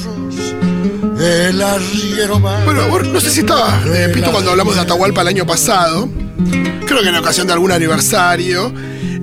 el 1.21 1.61
arriero. 1.63 2.39
Bueno, 2.41 2.89
no 3.13 3.21
sé 3.21 3.31
si 3.31 3.41
estaba, 3.41 3.81
eh, 3.87 4.11
Pito, 4.13 4.31
cuando 4.33 4.51
hablamos 4.51 4.75
de 4.75 4.81
Atahualpa 4.81 5.23
el 5.23 5.29
año 5.29 5.47
pasado, 5.47 6.09
creo 6.87 7.03
que 7.03 7.09
en 7.09 7.17
ocasión 7.17 7.47
de 7.47 7.53
algún 7.53 7.73
aniversario, 7.73 8.73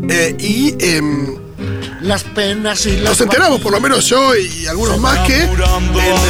eh, 0.10 0.36
y 0.40 0.76
em, 0.80 1.36
las 2.02 2.24
penas 2.24 2.86
y 2.86 2.92
las 2.98 3.10
nos 3.12 3.22
enteramos, 3.22 3.60
por 3.62 3.72
lo 3.72 3.80
menos 3.82 4.06
yo 4.08 4.36
y 4.36 4.68
algunos 4.68 5.00
más, 5.00 5.20
que 5.28 5.42
en 5.42 5.50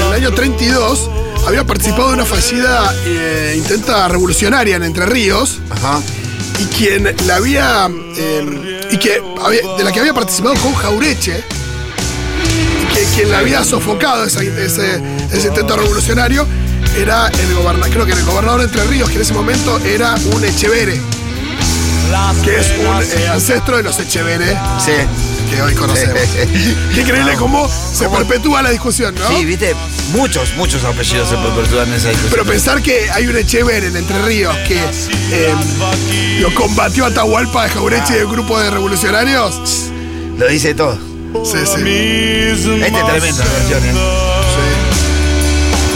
el 0.08 0.14
año 0.14 0.32
32 0.34 1.10
había 1.46 1.64
participado 1.66 2.10
de 2.10 2.14
una 2.16 2.26
fallida 2.26 2.94
eh, 3.06 3.56
intenta 3.58 4.08
revolucionaria 4.08 4.78
en 4.78 4.84
Entre 4.84 5.06
Ríos, 5.06 5.60
Ajá. 5.70 6.02
y 6.60 6.66
quien 6.66 7.14
la 7.28 7.36
había, 7.36 7.90
eh, 8.18 8.88
y 8.92 8.98
que 8.98 9.22
había- 9.44 9.62
de 9.78 9.84
la 9.84 9.92
que 9.92 10.00
había 10.00 10.14
participado 10.14 10.56
con 10.56 10.74
Jaureche, 10.76 11.44
quien 13.18 13.32
la 13.32 13.40
había 13.40 13.64
sofocado 13.64 14.26
ese, 14.26 14.46
ese 15.34 15.48
intento 15.48 15.76
revolucionario 15.76 16.46
era 16.96 17.28
el 17.30 17.56
gobernador, 17.56 17.90
creo 17.92 18.06
que 18.06 18.12
era 18.12 18.22
el 18.22 18.28
gobernador 18.28 18.60
de 18.60 18.66
Entre 18.68 18.84
Ríos, 18.84 19.10
que 19.10 19.16
en 19.16 19.22
ese 19.22 19.34
momento 19.34 19.80
era 19.80 20.14
un 20.36 20.46
Echevere, 20.46 21.02
que 22.44 22.60
es 22.60 22.68
un 22.80 23.20
eh, 23.20 23.28
ancestro 23.28 23.78
de 23.78 23.82
los 23.84 23.98
Echevere 24.00 24.56
Sí. 24.78 24.92
que 25.50 25.62
hoy 25.64 25.74
conocemos. 25.74 26.14
Qué 26.94 27.02
increíble 27.02 27.34
cómo 27.40 27.68
se 27.68 28.08
perpetúa 28.08 28.62
la 28.62 28.70
discusión, 28.70 29.16
¿no? 29.16 29.28
Sí, 29.30 29.46
viste, 29.46 29.76
muchos, 30.12 30.54
muchos 30.56 30.84
apellidos 30.84 31.28
se 31.30 31.38
perpetúan 31.38 31.88
en 31.88 31.96
esa 31.96 32.10
discusión. 32.10 32.30
Pero 32.32 32.46
pensar 32.46 32.84
que 32.84 33.10
hay 33.10 33.26
un 33.26 33.36
Echeverre 33.36 33.88
en 33.88 33.98
Entre 33.98 34.22
Ríos 34.22 34.56
que 34.68 34.80
eh, 35.32 35.56
lo 36.40 36.54
combatió 36.54 37.06
a 37.06 37.08
Atahualpa 37.08 37.64
de 37.64 37.70
Jaureche 37.72 38.14
y 38.14 38.18
el 38.20 38.28
grupo 38.28 38.60
de 38.60 38.70
revolucionarios. 38.70 39.90
Lo 40.38 40.48
dice 40.48 40.76
todo. 40.76 41.07
Sí, 41.44 41.58
sí. 41.66 41.82
Este 42.82 43.00
es 43.00 43.06
tremenda 43.06 43.44
versión, 43.46 43.86
¿eh? 43.86 43.94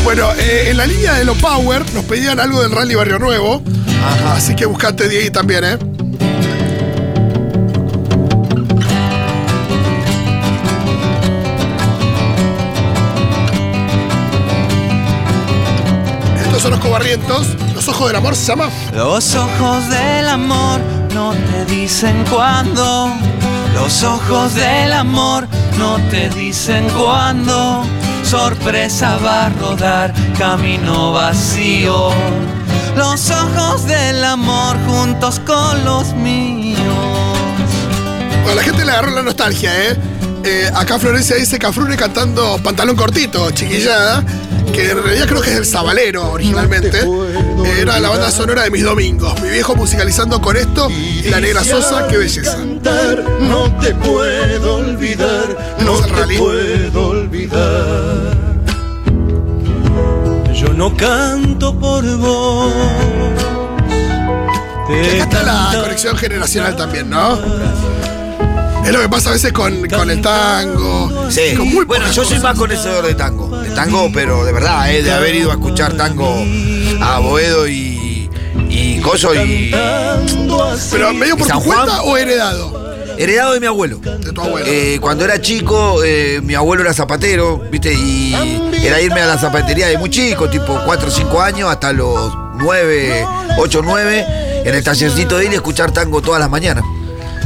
Bueno, 0.04 0.32
eh, 0.38 0.70
en 0.70 0.78
la 0.78 0.86
línea 0.86 1.14
de 1.14 1.26
lo 1.26 1.36
Power 1.36 1.84
nos 1.94 2.04
pedían 2.06 2.40
algo 2.40 2.62
del 2.62 2.72
Rally 2.72 2.96
Barrio 2.96 3.20
Nuevo. 3.20 3.62
Así 4.28 4.56
que 4.56 4.66
buscate 4.66 5.08
de 5.08 5.20
ahí 5.20 5.30
también, 5.30 5.64
¿eh? 5.64 5.78
Estos 16.44 16.62
son 16.62 16.72
los 16.72 16.80
cobarrientos. 16.80 17.48
Los 17.76 17.88
ojos 17.88 18.08
del 18.08 18.16
amor 18.16 18.36
se 18.36 18.48
llama. 18.48 18.70
Los 18.94 19.36
ojos 19.36 19.88
del 19.90 20.28
amor 20.28 20.82
no 21.14 21.34
te 21.34 21.66
dicen 21.66 22.26
cuándo. 22.30 23.14
Los 23.74 24.04
ojos 24.04 24.56
del 24.56 24.94
amor 24.94 25.48
no 25.78 25.98
te 26.10 26.30
dicen 26.30 26.88
cuándo. 26.90 27.84
Sorpresa 28.24 29.18
va 29.18 29.48
a 29.48 29.50
rodar 29.50 30.14
camino 30.38 31.12
vacío. 31.12 32.10
Los 32.96 33.30
ojos 33.30 33.86
del 33.88 34.24
amor 34.24 34.78
juntos 34.88 35.40
con 35.46 35.84
los 35.86 36.14
míos. 36.14 36.80
Bueno, 38.44 38.56
la 38.56 38.64
gente 38.64 38.86
le 38.86 38.92
agarró 38.92 39.12
la 39.12 39.24
nostalgia, 39.24 39.72
¿eh? 39.90 39.98
Eh, 40.44 40.72
acá 40.74 40.98
Florencia 40.98 41.36
dice 41.36 41.60
Cafrune 41.60 41.96
cantando 41.96 42.58
pantalón 42.64 42.96
cortito, 42.96 43.52
chiquillada, 43.52 44.24
que 44.72 44.92
en 44.92 45.04
realidad 45.04 45.28
creo 45.28 45.42
que 45.42 45.52
es 45.52 45.58
el 45.58 45.66
Sabalero 45.66 46.32
originalmente. 46.32 47.00
Eh, 47.00 47.82
era 47.82 48.00
la 48.00 48.10
banda 48.10 48.32
sonora 48.32 48.64
de 48.64 48.72
mis 48.72 48.84
domingos. 48.84 49.40
Mi 49.42 49.50
viejo 49.50 49.76
musicalizando 49.76 50.42
con 50.42 50.58
esto 50.58 50.90
y 50.90 51.30
la 51.30 51.40
negra 51.40 51.64
Sosa, 51.64 52.08
qué 52.08 52.18
belleza. 52.18 52.58
no 52.58 53.78
te 53.80 53.94
puedo 53.96 54.78
olvidar, 54.78 55.78
no 55.80 56.00
te 56.02 56.38
puedo 56.38 57.08
olvidar. 57.08 58.38
Yo 60.54 60.74
no 60.74 60.96
canto 60.96 61.78
por 61.78 62.06
vos. 62.18 62.74
Acá 64.86 65.18
está 65.18 65.44
la 65.44 65.82
conexión 65.82 66.18
generacional 66.18 66.76
también, 66.76 67.10
¿no? 67.10 67.40
Es 68.86 68.92
lo 68.92 69.00
que 69.00 69.10
pasa 69.10 69.30
a 69.30 69.34
veces 69.34 69.54
con, 69.54 69.88
con 69.88 70.10
el 70.10 70.22
tango. 70.22 71.30
Sí. 71.30 71.56
Con 71.56 71.70
muy 71.70 71.86
bueno, 71.86 72.12
yo 72.12 72.26
soy 72.26 72.40
más 72.40 72.58
conocedor 72.58 73.06
de 73.06 73.16
tango. 73.16 73.51
Tango, 73.76 74.12
pero 74.14 74.46
de 74.46 74.52
verdad, 74.52 74.92
¿eh? 74.94 75.02
de 75.02 75.12
haber 75.12 75.36
ido 75.36 75.52
a 75.52 75.54
escuchar 75.54 75.94
tango 75.94 76.44
a 77.02 77.20
Boedo 77.20 77.68
y, 77.68 78.30
y 78.70 79.00
Coso 79.02 79.34
y 79.34 79.74
Pero 80.92 81.14
medio 81.14 81.38
por 81.38 81.48
¿San 81.48 81.60
tu 81.60 81.66
cuenta 81.66 82.04
o 82.04 82.18
heredado 82.18 82.82
heredado 83.18 83.54
de 83.54 83.60
mi 83.60 83.68
abuelo. 83.68 83.98
de 83.98 84.32
tu 84.32 84.42
abuelo. 84.42 84.66
Eh, 84.68 84.98
cuando 85.00 85.24
era 85.24 85.40
chico, 85.40 86.04
eh, 86.04 86.40
mi 86.44 86.56
abuelo 86.56 86.84
era 86.84 86.94
zapatero, 86.94 87.60
¿viste? 87.72 87.94
Y 87.94 88.34
era 88.84 89.00
irme 89.02 89.22
a 89.22 89.28
la 89.28 89.38
zapatería 89.38 89.88
de 89.88 89.98
muy 89.98 90.10
chico, 90.10 90.50
tipo 90.50 90.80
4 90.86 91.08
o 91.08 91.12
5 91.12 91.42
años, 91.42 91.70
hasta 91.70 91.94
los 91.94 92.34
9, 92.56 93.26
8, 93.58 93.82
9, 93.84 94.26
en 94.66 94.76
el 94.76 94.84
tallercito 94.84 95.38
de 95.38 95.46
él 95.48 95.54
y 95.54 95.56
escuchar 95.56 95.92
tango 95.92 96.22
todas 96.22 96.40
las 96.40 96.50
mañanas. 96.50 96.84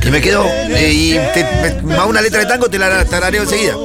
Y 0.05 0.11
me 0.11 0.21
quedó, 0.21 0.45
eh, 0.45 0.91
y 0.93 1.13
te, 1.33 1.81
me, 1.83 2.01
una 2.03 2.21
letra 2.21 2.39
de 2.39 2.45
tango, 2.45 2.69
te 2.69 2.77
la 2.77 3.03
tarareo 3.05 3.43
enseguida. 3.43 3.75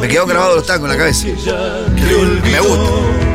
Me 0.00 0.08
quedó 0.08 0.26
grabado 0.26 0.56
los 0.56 0.66
tangos 0.66 0.90
en 0.90 0.96
la 0.96 1.02
cabeza. 1.02 1.26
Me 1.26 2.60
gusta. 2.60 3.32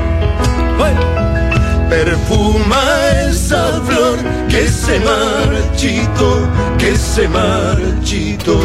Perfuma 1.90 2.82
esa 3.30 3.82
flor 3.86 4.20
que 4.50 4.68
se 4.68 5.00
marchito, 5.00 6.48
que 6.78 6.96
se 6.98 7.28
marchito. 7.30 8.60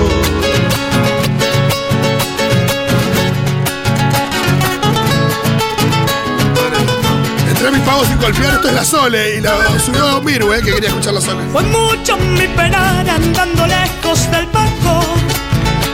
Entré 7.48 7.68
a 7.68 7.70
mis 7.70 7.80
pagos 7.82 8.08
sin 8.08 8.18
golpear, 8.18 8.54
esto 8.54 8.68
es 8.68 8.74
la 8.74 8.84
Sole. 8.84 9.36
Y 9.36 9.40
la 9.40 9.78
subió 9.78 10.20
Miru, 10.20 10.52
eh, 10.52 10.60
que 10.64 10.72
quería 10.72 10.88
escuchar 10.88 11.14
la 11.14 11.20
Sole. 11.20 11.44
Fue 11.52 11.62
mucho 11.62 12.16
mi 12.16 12.48
penar 12.48 13.08
andando 13.08 13.66
lejos 13.68 14.28
del 14.32 14.46
banco, 14.46 15.04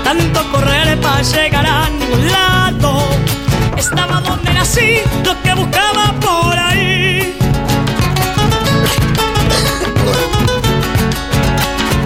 tanto 0.09 0.50
correr 0.50 0.99
para 1.03 1.21
llegar 1.21 1.67
a 1.67 1.91
ningún 1.91 2.33
lado. 2.33 3.11
Estaba 3.77 4.23
donde 4.23 4.55
nací, 4.55 5.00
lo 5.23 5.41
que 5.43 5.53
buscaba 5.53 6.15
por 6.19 6.59
ahí. 6.59 7.37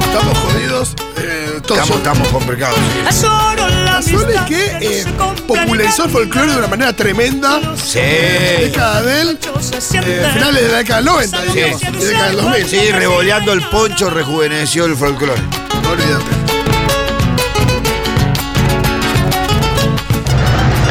Estamos 0.04 0.38
jodidos. 0.38 0.94
eh, 1.16 1.60
todos 1.64 1.80
Estamos, 1.80 1.96
estamos 1.98 2.28
complicados. 2.28 2.78
Es 3.08 3.22
oro 3.22 3.68
la 3.68 3.84
La 3.84 4.02
Sole 4.02 4.16
amistad 4.36 4.46
que 4.46 4.78
eh, 4.80 5.04
popularizó 5.46 6.04
el 6.06 6.10
folclore 6.10 6.50
de 6.52 6.58
una 6.58 6.66
manera 6.66 6.92
tremenda. 6.92 7.60
Sí. 7.76 8.00
Década 8.00 9.02
del. 9.02 9.38
eh, 9.38 10.30
finales 10.34 10.62
de 10.62 10.68
la 10.72 10.78
década 10.78 10.96
del 10.96 11.04
90, 11.04 11.42
digamos. 11.52 11.82
y 11.82 12.04
década 12.04 12.26
del 12.26 12.36
2000. 12.36 12.68
Sí, 12.68 12.90
revoleando 12.90 13.52
el 13.52 13.62
poncho 13.68 14.10
rejuveneció 14.10 14.86
el 14.86 14.96
folclore. 14.96 15.40
No 15.84 15.90
olvídate. 15.90 16.41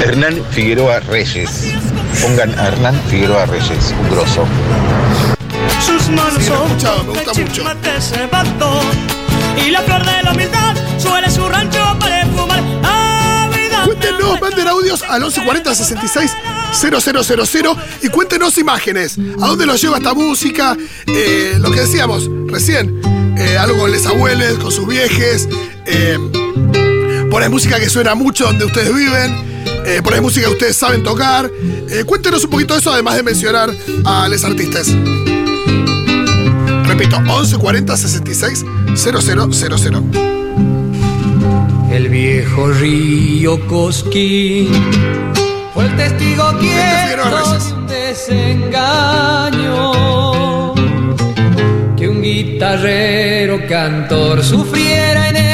Hernán 0.02 0.44
Figueroa 0.50 1.00
Reyes. 1.02 1.68
Pongan 2.24 2.58
a 2.58 2.70
Hernán 2.70 3.00
Figueroa 3.08 3.46
Reyes, 3.46 3.94
un 4.00 4.10
grosso. 4.10 4.48
Sus 5.86 6.10
manos 6.10 6.44
Sí, 6.44 6.50
son 6.50 7.06
me 7.06 7.14
gusta 7.14 7.34
mucho. 7.40 7.64
Y 9.64 9.70
la 9.70 9.82
flor 9.82 10.04
de 10.04 10.24
la 10.24 10.32
humildad 10.32 10.76
suele 10.98 11.30
su 11.30 11.48
rancho 11.48 11.80
para 12.00 12.26
fumar. 12.26 12.64
Cuéntenos, 13.86 14.42
manden 14.42 14.68
audios 14.68 15.04
al 15.04 15.22
1140 15.22 15.76
66 15.76 16.32
000 17.54 17.78
y 18.02 18.08
cuéntenos 18.10 18.58
imágenes. 18.58 19.20
¿A 19.40 19.48
dónde 19.48 19.68
los 19.68 19.80
lleva 19.80 19.98
esta 19.98 20.16
música? 20.16 20.76
Eh, 21.06 21.58
lo 21.60 21.70
que 21.70 21.82
decíamos 21.82 22.28
recién, 22.48 23.02
eh, 23.38 23.56
algo 23.60 23.78
con 23.78 23.92
les 23.92 24.08
abuelos, 24.08 24.58
con 24.58 24.72
sus 24.72 24.88
viejes. 24.88 25.48
Eh, 25.86 26.18
por 27.30 27.44
ahí 27.44 27.50
música 27.50 27.80
que 27.80 27.90
suena 27.90 28.16
mucho 28.16 28.46
donde 28.46 28.66
ustedes 28.66 28.94
viven. 28.96 29.51
Eh, 29.86 30.02
por 30.04 30.14
ahí 30.14 30.22
música 30.22 30.48
que 30.48 30.54
ustedes 30.54 30.76
saben 30.76 31.04
tocar. 31.04 31.50
Eh, 31.90 32.04
cuéntenos 32.06 32.44
un 32.44 32.50
poquito 32.50 32.74
de 32.74 32.80
eso, 32.80 32.92
además 32.92 33.16
de 33.16 33.24
mencionar 33.24 33.70
a 34.06 34.28
los 34.28 34.44
artistas. 34.44 34.88
Repito, 36.88 37.18
11 37.18 37.58
40 37.58 37.98
66 37.98 38.66
0000. 38.96 40.04
El 41.92 42.10
viejo 42.10 42.70
río 42.70 43.68
Cosquín 43.68 44.70
fue 45.74 45.86
el 45.86 45.96
testigo 45.96 46.44
quieto 46.60 47.30
de 47.30 47.74
un 47.74 47.88
desengaño. 47.88 49.92
Que 51.98 52.08
un 52.08 52.22
guitarrero 52.22 53.66
cantor 53.68 54.44
sufriera 54.44 55.30
en 55.30 55.38
el 55.38 55.51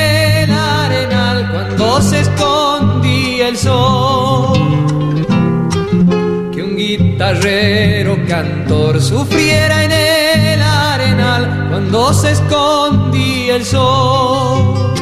Que 6.54 6.62
un 6.62 6.78
guitarrero 6.78 8.16
cantor 8.28 9.02
sufriera 9.02 9.84
en 9.84 9.92
el 9.92 10.62
arenal 10.62 11.66
cuando 11.68 12.14
se 12.14 12.34
escondía 12.34 13.56
el 13.56 13.66
sol. 13.66 14.94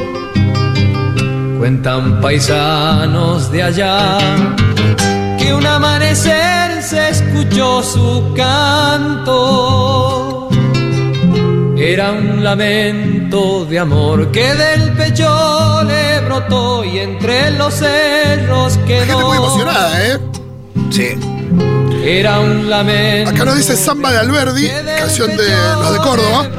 Cuentan 1.57 2.21
paisanos 2.21 3.51
de 3.51 3.63
allá 3.63 4.19
que 5.37 5.53
un 5.53 5.65
amanecer 5.67 6.81
se 6.81 7.09
escuchó 7.09 7.83
su 7.83 8.33
canto. 8.37 10.24
Era 11.87 12.13
un 12.13 12.43
lamento 12.43 13.63
de 13.65 13.77
amor 13.77 14.31
que 14.31 14.55
del 14.55 14.91
pecho 14.93 15.83
le 15.83 16.19
brotó 16.21 16.83
y 16.83 16.97
entre 16.97 17.51
los 17.51 17.75
cerros 17.75 18.79
quedó. 18.87 19.05
Gente 19.05 19.23
muy 19.23 19.37
emocionada, 19.37 20.07
¿eh? 20.07 20.19
Sí. 20.89 21.09
Era 22.03 22.39
un 22.39 22.71
lamento. 22.71 23.29
Acá 23.29 23.45
nos 23.45 23.57
dice 23.57 23.77
Samba 23.77 24.11
de 24.11 24.17
Alberdi, 24.17 24.67
canción 24.97 25.37
de 25.37 25.47
los 25.47 25.93
de 25.93 25.99
Córdoba. 25.99 26.49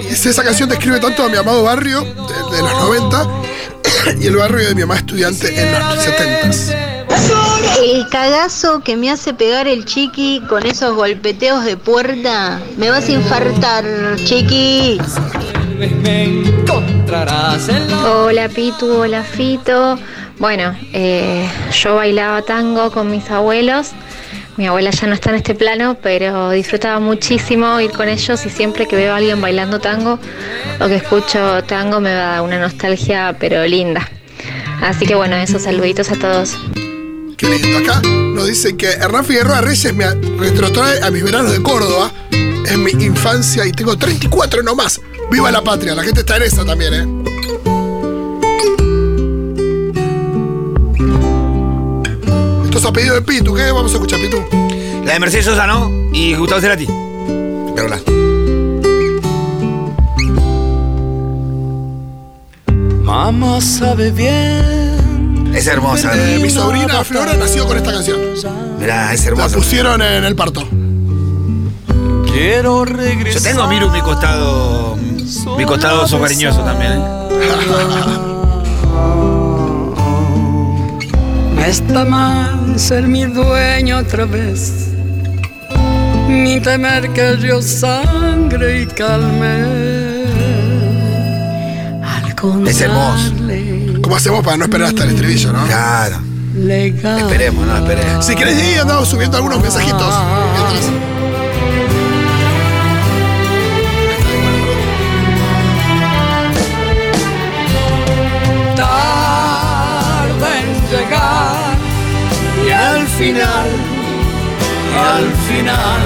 Y 0.00 0.06
dice, 0.06 0.30
esa 0.30 0.42
canción 0.42 0.70
describe 0.70 1.00
tanto 1.00 1.22
a 1.22 1.28
mi 1.28 1.36
amado 1.36 1.64
barrio 1.64 2.00
de, 2.00 2.56
de 2.56 2.62
los 2.62 2.72
90 2.72 3.28
y 4.22 4.26
el 4.26 4.36
barrio 4.36 4.68
de 4.68 4.74
mi 4.74 4.80
mamá 4.80 4.96
estudiante 4.96 5.48
en 5.54 5.70
los 5.70 6.02
70. 6.02 6.91
El 7.82 8.08
cagazo 8.08 8.80
que 8.84 8.96
me 8.96 9.10
hace 9.10 9.34
pegar 9.34 9.66
el 9.66 9.84
chiqui 9.84 10.40
con 10.48 10.64
esos 10.64 10.94
golpeteos 10.94 11.64
de 11.64 11.76
puerta. 11.76 12.60
Me 12.76 12.90
vas 12.90 13.08
a 13.08 13.12
infartar, 13.12 13.84
chiqui. 14.22 15.00
Hola 18.06 18.48
Pitu, 18.48 18.86
hola 18.86 19.24
Fito. 19.24 19.98
Bueno, 20.38 20.76
eh, 20.92 21.44
yo 21.72 21.96
bailaba 21.96 22.42
tango 22.42 22.92
con 22.92 23.10
mis 23.10 23.28
abuelos. 23.28 23.90
Mi 24.56 24.68
abuela 24.68 24.90
ya 24.90 25.08
no 25.08 25.14
está 25.14 25.30
en 25.30 25.36
este 25.36 25.56
plano, 25.56 25.96
pero 26.00 26.50
disfrutaba 26.50 27.00
muchísimo 27.00 27.80
ir 27.80 27.90
con 27.90 28.08
ellos 28.08 28.46
y 28.46 28.48
siempre 28.48 28.86
que 28.86 28.94
veo 28.94 29.12
a 29.12 29.16
alguien 29.16 29.40
bailando 29.40 29.80
tango 29.80 30.20
o 30.78 30.86
que 30.86 30.94
escucho 30.94 31.64
tango 31.64 31.98
me 31.98 32.12
da 32.12 32.42
una 32.42 32.60
nostalgia 32.60 33.34
pero 33.40 33.66
linda. 33.66 34.08
Así 34.80 35.04
que 35.04 35.16
bueno, 35.16 35.34
esos 35.34 35.62
saluditos 35.62 36.12
a 36.12 36.14
todos. 36.14 36.56
Qué 37.42 37.48
lindo. 37.48 37.78
Acá 37.78 38.00
nos 38.02 38.46
dicen 38.46 38.76
que 38.76 38.86
Hernán 38.86 39.24
Figueroa 39.24 39.60
Reyes 39.62 39.92
me 39.92 40.08
retrotrae 40.38 41.02
a 41.02 41.10
mis 41.10 41.24
veranos 41.24 41.50
de 41.50 41.60
Córdoba. 41.60 42.12
Es 42.30 42.78
mi 42.78 42.92
infancia 43.04 43.66
y 43.66 43.72
tengo 43.72 43.98
34 43.98 44.62
nomás. 44.62 45.00
¡Viva 45.28 45.50
la 45.50 45.60
patria! 45.60 45.96
La 45.96 46.04
gente 46.04 46.20
está 46.20 46.36
en 46.36 46.42
esa 46.44 46.64
también, 46.64 46.94
¿eh? 46.94 47.04
Esto 52.64 52.78
es 52.78 52.84
a 52.84 52.92
pedido 52.92 53.14
de 53.16 53.22
Pitu. 53.22 53.54
¿Qué 53.54 53.72
vamos 53.72 53.90
a 53.90 53.96
escuchar, 53.96 54.20
Pitu? 54.20 54.40
La 55.04 55.14
de 55.14 55.18
Mercedes 55.18 55.46
Sosa, 55.46 55.66
¿no? 55.66 55.90
Y 56.12 56.34
Gustavo 56.36 56.60
Cerati. 56.60 56.86
Carola. 57.74 58.00
Mamá 63.02 63.60
sabe 63.60 64.12
bien. 64.12 64.81
Es 65.54 65.66
hermosa. 65.66 66.12
Eh, 66.14 66.38
mi 66.42 66.50
sobrina 66.50 67.04
Flora 67.04 67.34
nació 67.34 67.66
con 67.66 67.76
esta 67.76 67.92
canción. 67.92 68.18
Mirá, 68.78 69.12
es 69.12 69.22
La 69.24 69.28
hermosa. 69.30 69.56
pusieron 69.56 70.02
en 70.02 70.24
el 70.24 70.34
parto. 70.34 70.66
Quiero 72.32 72.84
regresar. 72.84 73.42
Yo 73.42 73.48
tengo 73.48 73.62
a 73.62 73.68
Miru 73.68 73.90
mi 73.90 74.00
costado. 74.00 74.96
Mi 75.56 75.64
costado 75.64 76.02
oso 76.04 76.20
cariñoso 76.20 76.60
también, 76.62 76.92
¿eh? 76.92 76.98
No 81.54 81.64
está 81.64 82.04
mal 82.04 82.78
ser 82.78 83.06
mi 83.06 83.24
dueño 83.24 83.98
otra 83.98 84.24
vez, 84.24 84.88
ni 86.28 86.60
temer 86.60 87.10
que 87.12 87.36
yo 87.40 87.62
sangre 87.62 88.82
y 88.82 88.86
calme. 88.86 89.62
Al 92.02 92.66
Es 92.68 92.80
hermoso. 92.80 93.32
¿Cómo 94.02 94.16
hacemos 94.16 94.44
para 94.44 94.56
no 94.56 94.64
esperar 94.64 94.88
hasta 94.88 95.04
el 95.04 95.10
estribillo, 95.10 95.52
no? 95.52 95.64
Claro. 95.66 96.20
Legal. 96.54 97.20
Esperemos, 97.20 97.66
no, 97.66 97.76
esperemos. 97.76 98.26
Si 98.26 98.34
querés 98.34 98.62
ir, 98.62 98.80
andamos 98.80 99.08
subiendo 99.08 99.36
algunos 99.36 99.60
mensajitos. 99.60 100.14
Mientras- 100.54 100.90
Tarda 108.82 110.58
en 110.60 110.90
llegar 110.90 111.76
y 112.66 112.70
al 112.70 113.06
final, 113.06 113.66
al 115.14 115.26
final, 115.48 116.00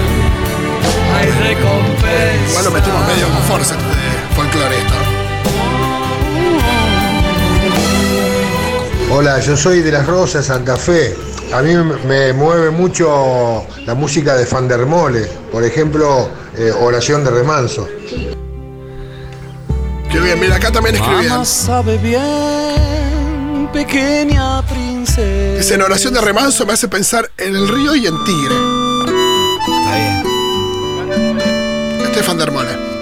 hay 1.16 1.26
recompensa. 1.48 2.50
Igual 2.50 2.64
lo 2.64 2.70
metemos 2.72 3.06
medio 3.06 3.28
con 3.28 3.42
fuerza 3.42 3.74
de 3.76 4.35
folclore 4.35 4.78
esto. 4.78 5.15
Hola, 9.09 9.38
yo 9.40 9.57
soy 9.57 9.83
de 9.83 9.92
Las 9.92 10.05
Rosas, 10.05 10.47
Santa 10.47 10.77
Fe. 10.77 11.16
A 11.55 11.62
mí 11.62 11.75
me 12.07 12.33
mueve 12.33 12.71
mucho 12.71 13.64
la 13.85 13.95
música 13.95 14.35
de 14.35 14.45
Fandermole, 14.45 15.27
por 15.53 15.62
ejemplo, 15.62 16.29
eh, 16.57 16.73
Oración 16.73 17.23
de 17.23 17.31
Remanso. 17.31 17.87
Qué 20.11 20.21
bien, 20.21 20.40
mira, 20.40 20.57
acá 20.57 20.73
también 20.73 20.97
escribían. 20.97 21.29
Mamá 21.29 21.45
sabe 21.45 21.99
bien, 21.99 23.71
pequeña 23.73 24.66
princesa. 24.66 25.57
Dice, 25.59 25.75
en 25.75 25.83
oración 25.83 26.12
de 26.12 26.21
remanso 26.21 26.66
me 26.66 26.73
hace 26.73 26.88
pensar 26.88 27.31
en 27.38 27.55
el 27.55 27.69
río 27.69 27.95
y 27.95 28.09
en 28.09 28.25
Tigre. 28.25 28.55
Está 29.61 29.95
bien. 29.95 31.40
Estefan 32.03 32.38
Dermole. 32.38 32.73
Uh, 32.73 32.95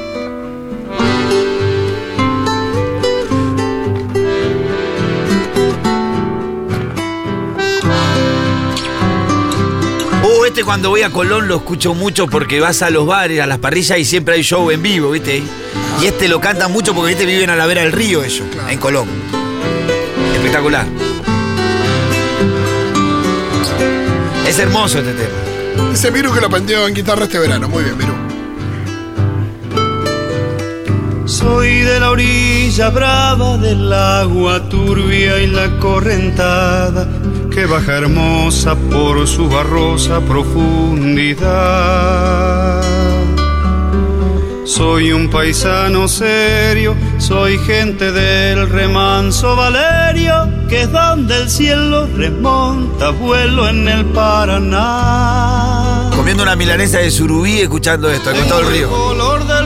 este 10.54 10.62
cuando 10.62 10.90
voy 10.90 11.02
a 11.02 11.10
Colón 11.10 11.48
lo 11.48 11.56
escucho 11.56 11.94
mucho 11.94 12.28
porque 12.28 12.60
vas 12.60 12.80
a 12.82 12.90
los 12.90 13.04
bares, 13.04 13.40
a 13.40 13.46
las 13.46 13.58
parrillas 13.58 13.98
y 13.98 14.04
siempre 14.04 14.36
hay 14.36 14.42
show 14.42 14.70
en 14.70 14.80
vivo, 14.82 15.10
¿viste? 15.10 15.42
Y 16.00 16.06
este 16.06 16.28
lo 16.28 16.40
cantan 16.40 16.70
mucho 16.70 16.94
porque 16.94 17.08
¿viste? 17.08 17.26
viven 17.26 17.50
a 17.50 17.56
la 17.56 17.66
vera 17.66 17.80
del 17.80 17.90
río 17.90 18.22
ellos, 18.22 18.46
en 18.68 18.78
Colón. 18.78 19.08
Espectacular. 20.32 20.86
Es 24.46 24.56
hermoso 24.60 25.00
este 25.00 25.14
tema. 25.14 25.90
Dice 25.90 26.12
Miru 26.12 26.32
que 26.32 26.40
lo 26.40 26.46
aprendió 26.46 26.86
en 26.86 26.94
guitarra 26.94 27.24
este 27.24 27.40
verano. 27.40 27.68
Muy 27.68 27.82
bien, 27.82 27.98
Miru. 27.98 28.14
Soy 31.26 31.80
de 31.80 31.98
la 31.98 32.12
orilla 32.12 32.90
brava 32.90 33.56
del 33.58 33.92
agua 33.92 34.68
turbia 34.68 35.42
y 35.42 35.48
la 35.48 35.80
correntada 35.80 37.08
que 37.54 37.66
baja 37.66 37.98
hermosa 37.98 38.74
por 38.74 39.28
su 39.28 39.48
barrosa 39.48 40.20
profundidad. 40.20 41.44
Soy 44.64 45.12
un 45.12 45.30
paisano 45.30 46.08
serio, 46.08 46.96
soy 47.18 47.58
gente 47.58 48.10
del 48.10 48.68
remanso 48.68 49.54
Valerio, 49.54 50.48
que 50.68 50.82
es 50.82 50.90
donde 50.90 51.36
el 51.36 51.48
cielo 51.48 52.08
remonta 52.16 53.10
vuelo 53.10 53.68
en 53.68 53.86
el 53.86 54.04
Paraná. 54.06 55.30
Comiendo 56.16 56.42
una 56.42 56.56
milanesa 56.56 56.98
de 56.98 57.12
surubí 57.12 57.60
escuchando 57.60 58.10
esto, 58.10 58.32
con 58.32 58.48
todo 58.48 58.60
el 58.62 58.66
río. 58.66 58.90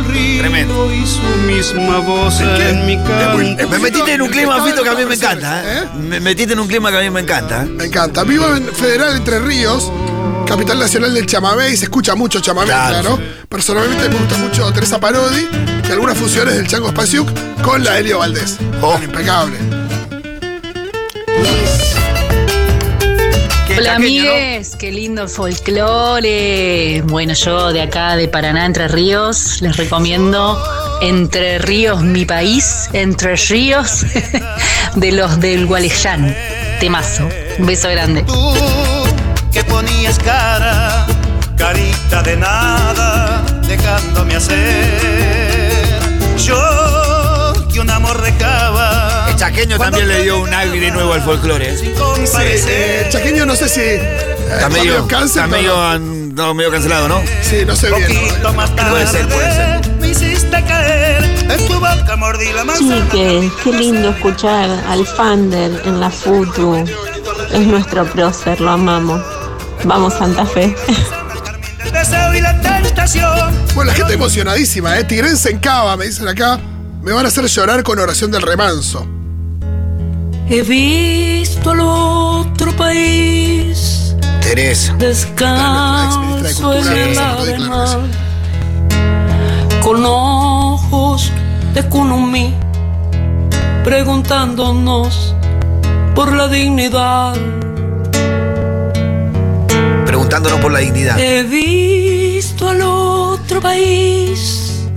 Río 0.08 0.40
Tremendo. 0.40 0.92
y 0.92 1.06
su 1.06 1.22
misma 1.46 1.98
voz 1.98 2.40
en 2.40 2.86
mi 2.86 2.96
canto. 2.96 3.38
Me 3.68 3.78
metiste 3.78 4.12
en 4.14 4.22
un 4.22 4.28
clima, 4.28 4.62
Fito, 4.64 4.82
que 4.82 4.88
a 4.88 4.94
mí 4.94 5.04
me 5.04 5.14
encanta. 5.14 5.62
¿eh? 5.64 5.84
Me 5.98 6.20
metiste 6.20 6.52
en 6.54 6.60
un 6.60 6.66
clima 6.68 6.90
que 6.90 6.96
a 6.98 7.00
mí 7.00 7.10
me 7.10 7.20
encanta. 7.20 7.62
¿eh? 7.62 7.66
Me 7.66 7.84
encanta. 7.84 8.24
Vivo 8.24 8.46
en 8.54 8.66
Federal 8.74 9.16
Entre 9.16 9.38
Ríos, 9.40 9.90
capital 10.46 10.78
nacional 10.78 11.14
del 11.14 11.26
chamamé, 11.26 11.70
y 11.70 11.76
se 11.76 11.84
escucha 11.84 12.14
mucho 12.14 12.40
chamamé, 12.40 12.66
Claro. 12.68 13.00
claro. 13.00 13.18
Personalmente 13.48 14.08
me 14.08 14.16
gusta 14.16 14.36
mucho 14.38 14.70
Teresa 14.72 14.98
Parodi 15.00 15.46
y 15.88 15.92
algunas 15.92 16.16
funciones 16.18 16.54
del 16.56 16.66
Chango 16.66 16.88
Spasiuk 16.90 17.28
con 17.62 17.82
la 17.84 17.98
Helio 17.98 18.18
Valdés. 18.18 18.58
Oh. 18.82 18.98
Impecable. 19.02 19.56
Hola 23.78 23.94
amigues, 23.94 24.74
qué 24.74 24.90
lindo 24.90 25.28
folclore. 25.28 27.00
Bueno, 27.06 27.32
yo 27.34 27.72
de 27.72 27.82
acá 27.82 28.16
de 28.16 28.26
Paraná, 28.26 28.66
Entre 28.66 28.88
Ríos, 28.88 29.62
les 29.62 29.76
recomiendo 29.76 30.60
Entre 31.00 31.60
Ríos, 31.60 32.02
mi 32.02 32.24
país, 32.24 32.90
Entre 32.92 33.36
Ríos, 33.36 34.04
de 34.96 35.12
los 35.12 35.38
del 35.38 35.66
Gualeyán. 35.66 36.34
Temazo. 36.80 37.28
Un 37.60 37.66
beso 37.66 37.88
grande. 37.88 38.24
que 39.52 39.62
ponías 39.62 40.18
cara, 40.18 41.06
carita 41.56 42.24
de 42.24 42.36
nada, 42.36 43.44
dejándome 43.64 44.34
hacer. 44.34 46.00
Yo 46.36 47.52
que 47.72 47.78
un 47.78 47.90
amor 47.90 48.20
recaba. 48.20 48.97
Chaqueño 49.38 49.78
también 49.78 50.08
le 50.08 50.22
dio 50.22 50.40
un 50.40 50.52
aire 50.52 50.90
nuevo 50.90 51.12
al 51.12 51.22
folclore. 51.22 51.76
Sí, 51.76 51.92
eh, 52.40 53.06
Chaqueño 53.10 53.46
no 53.46 53.54
sé 53.54 53.68
si. 53.68 53.80
eh, 53.80 54.18
Está 54.52 54.68
medio, 54.68 55.06
cáncer, 55.06 55.44
está 55.44 55.46
medio, 55.46 55.80
an- 55.80 56.34
no, 56.34 56.54
medio 56.54 56.70
cancelado, 56.70 57.08
¿no? 57.08 57.20
Sí, 57.42 57.64
no 57.66 57.76
sé 57.76 57.90
bien. 57.90 58.08
Poquito 58.28 58.52
más 58.54 58.74
tarde, 58.74 58.90
Puede 58.90 59.06
ser, 59.06 59.28
puede 59.28 59.52
ser. 59.54 59.94
Me 60.00 60.08
hiciste 60.08 60.64
caer, 60.64 61.22
en 61.50 61.66
tu 61.68 61.74
boca 61.74 62.16
mordí 62.16 62.52
la 62.52 62.64
manzana. 62.64 63.04
Chique, 63.10 63.50
qué 63.62 63.72
lindo 63.72 64.10
escuchar 64.10 64.70
al 64.88 65.06
Fander 65.06 65.82
en 65.84 66.00
la 66.00 66.10
Futu. 66.10 66.84
Es 67.52 67.66
nuestro 67.66 68.04
prócer, 68.06 68.60
lo 68.60 68.70
amamos. 68.72 69.20
Vamos 69.84 70.14
Santa 70.14 70.44
Fe. 70.46 70.74
El 71.84 71.92
deseo 71.92 72.34
y 72.34 72.40
la 72.40 72.60
tentación. 72.60 73.54
Bueno, 73.74 73.90
la 73.92 73.94
gente 73.96 74.14
emocionadísima, 74.14 74.98
¿eh? 74.98 75.04
Tigrense 75.04 75.50
en 75.50 75.58
cava, 75.58 75.96
me 75.96 76.06
dicen 76.06 76.26
acá. 76.26 76.58
Me 77.02 77.12
van 77.12 77.24
a 77.24 77.28
hacer 77.28 77.44
llorar 77.46 77.82
con 77.84 77.98
oración 77.98 78.30
del 78.30 78.42
remanso. 78.42 79.06
He 80.50 80.62
visto 80.62 81.72
al 81.72 81.80
otro 81.80 82.74
país, 82.74 84.14
Teresa. 84.40 84.94
descanso 84.94 86.72
en 86.72 86.86
el 86.86 87.18
arenal, 87.18 88.10
con 89.82 90.04
ojos 90.06 91.30
de 91.74 91.82
Kunumi, 91.88 92.54
preguntándonos 93.84 95.34
por 96.14 96.32
la 96.32 96.48
dignidad. 96.48 97.34
Preguntándonos 100.06 100.60
por 100.60 100.72
la 100.72 100.78
dignidad. 100.78 101.20
He 101.20 101.42
visto 101.42 102.70
al 102.70 102.80
otro 102.80 103.60
país 103.60 104.88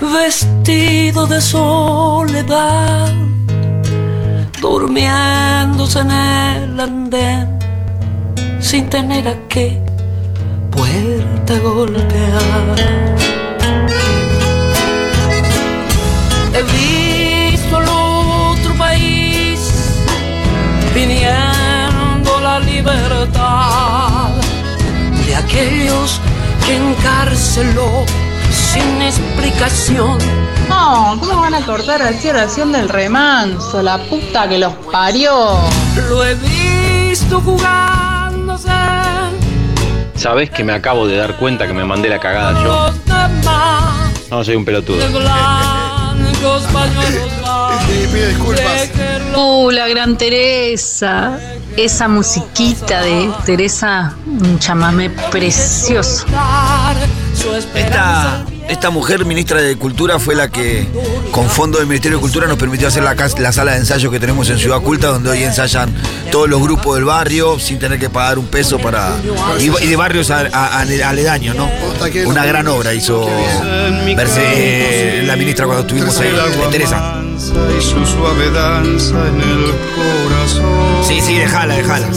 vestido 0.00 1.26
de 1.26 1.40
soledad, 1.40 3.12
durmiéndose 4.64 5.98
en 5.98 6.10
el 6.10 6.80
andén 6.80 7.46
sin 8.60 8.88
tener 8.88 9.28
a 9.28 9.36
qué 9.52 9.78
puerta 10.70 11.52
golpear. 11.58 12.76
He 16.56 16.62
visto 16.78 17.76
al 17.76 17.88
otro 17.88 18.72
país 18.78 19.58
viniendo 20.94 22.30
la 22.40 22.58
libertad 22.60 24.30
de 25.26 25.36
aquellos 25.42 26.20
que 26.64 26.72
encarceló 26.76 28.06
sin 28.74 29.02
explicación. 29.02 30.18
No, 30.68 31.16
¿cómo 31.20 31.42
van 31.42 31.54
a 31.54 31.64
cortar 31.64 32.02
así 32.02 32.28
oración 32.28 32.72
del 32.72 32.88
remanso? 32.88 33.82
La 33.82 33.98
puta 33.98 34.48
que 34.48 34.58
los 34.58 34.72
parió. 34.90 35.58
Lo 36.08 36.24
he 36.24 36.34
visto 36.34 37.40
jugándose 37.40 38.70
Sabes 40.16 40.50
que 40.50 40.64
me 40.64 40.72
acabo 40.72 41.06
de 41.06 41.16
dar 41.16 41.36
cuenta 41.36 41.66
que 41.66 41.74
me 41.74 41.84
mandé 41.84 42.08
la 42.08 42.18
cagada 42.18 42.62
yo. 42.62 42.90
No, 44.30 44.42
soy 44.42 44.56
un 44.56 44.64
pelotudo. 44.64 44.98
pide 48.12 48.28
disculpas. 48.28 48.90
Uh, 49.36 49.70
la 49.70 49.86
gran 49.88 50.16
Teresa. 50.16 51.38
Esa 51.76 52.06
musiquita 52.06 53.02
de 53.02 53.30
Teresa, 53.44 54.14
un 54.26 54.58
chamamé 54.60 55.10
precioso. 55.10 56.24
Esta, 57.74 58.44
esta 58.68 58.90
mujer 58.90 59.24
ministra 59.24 59.60
de 59.60 59.76
Cultura 59.76 60.18
fue 60.18 60.34
la 60.34 60.48
que, 60.50 60.86
con 61.30 61.48
fondo 61.48 61.78
del 61.78 61.86
Ministerio 61.86 62.18
de 62.18 62.22
Cultura, 62.22 62.46
nos 62.46 62.56
permitió 62.58 62.88
hacer 62.88 63.02
la, 63.02 63.52
sala 63.52 63.72
de 63.72 63.78
ensayo 63.78 64.10
que 64.10 64.18
tenemos 64.18 64.48
en 64.50 64.58
Ciudad 64.58 64.80
Culta, 64.80 65.08
donde 65.08 65.30
hoy 65.30 65.42
ensayan 65.44 65.94
todos 66.32 66.48
los 66.48 66.60
grupos 66.62 66.96
del 66.96 67.04
barrio 67.04 67.58
sin 67.58 67.78
tener 67.78 67.98
que 67.98 68.08
pagar 68.10 68.38
un 68.38 68.46
peso 68.46 68.78
para. 68.78 69.12
y, 69.60 69.84
y 69.84 69.88
de 69.88 69.96
barrios 69.96 70.30
a- 70.30 70.48
a- 70.52 70.80
ale- 70.80 71.04
aledaños, 71.04 71.54
¿no? 71.56 71.68
Una 72.26 72.44
gran 72.46 72.66
obra 72.68 72.94
hizo 72.94 73.28
verse 74.16 75.22
la 75.24 75.36
ministra 75.36 75.66
cuando 75.66 75.82
estuvimos 75.82 76.18
ahí, 76.18 76.32
Teresa. 76.70 77.20
En 77.20 77.40
corazón. 79.94 81.04
Sí, 81.06 81.20
sí, 81.20 81.36
déjala, 81.36 81.76
déjala. 81.76 82.08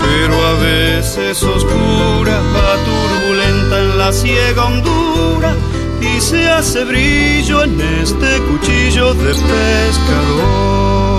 Pero 0.00 0.46
a 0.46 0.52
veces 0.54 1.42
oscura, 1.42 2.40
va 2.54 2.76
en 3.78 3.98
la 3.98 4.12
ciega 4.12 4.64
hondura 4.64 5.54
y 6.00 6.20
se 6.20 6.48
hace 6.48 6.84
brillo 6.84 7.62
en 7.62 7.80
este 7.80 8.38
cuchillo 8.42 9.14
de 9.14 9.34
pescador. 9.34 11.09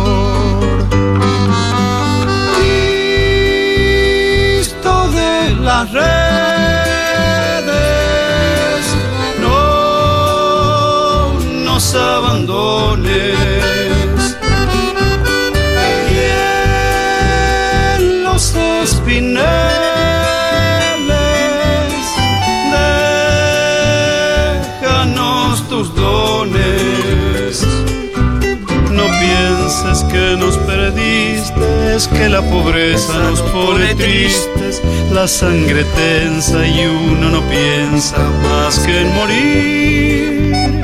Que 32.07 32.29
la 32.29 32.41
pobreza 32.41 33.17
nos 33.19 33.41
pone 33.41 33.93
tristes. 33.95 34.81
La 35.11 35.27
sangre 35.27 35.83
tensa 35.83 36.65
y 36.65 36.85
uno 36.85 37.29
no 37.29 37.41
piensa 37.49 38.17
más 38.43 38.79
que 38.79 39.01
en 39.01 39.13
morir. 39.13 40.81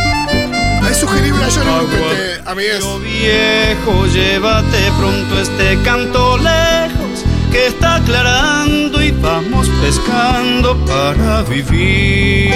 Es 0.89 0.97
sugerible 0.97 1.43
a 1.43 1.49
Johnny 1.49 1.71
Lupete, 1.82 2.41
amigues. 2.45 2.84
Viejo, 3.01 4.06
llévate 4.08 4.91
pronto 4.97 5.39
este 5.39 5.77
canto 5.84 6.38
lejos 6.38 7.25
que 7.51 7.67
está 7.67 7.95
aclarando 7.95 9.01
y 9.01 9.12
vamos 9.12 9.69
pescando 9.82 10.77
para 10.86 11.43
vivir. 11.43 12.53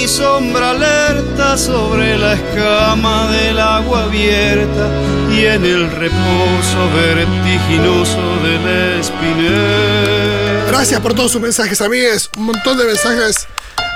Mi 0.00 0.06
sombra 0.06 0.70
alerta 0.70 1.58
sobre 1.58 2.16
la 2.16 2.34
escama 2.34 3.32
del 3.32 3.58
agua 3.58 4.04
abierta 4.04 4.88
y 5.28 5.44
en 5.44 5.64
el 5.64 5.90
reposo 5.90 6.88
vertiginoso 6.94 8.36
del 8.44 9.00
espinel. 9.00 10.66
Gracias 10.68 11.00
por 11.00 11.14
todos 11.14 11.32
sus 11.32 11.40
mensajes, 11.40 11.80
amigues. 11.80 12.30
Un 12.36 12.44
montón 12.44 12.78
de 12.78 12.84
mensajes 12.84 13.48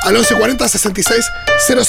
al 0.03 0.15
1140 0.15 0.69
66 0.69 1.25
000. 1.69 1.81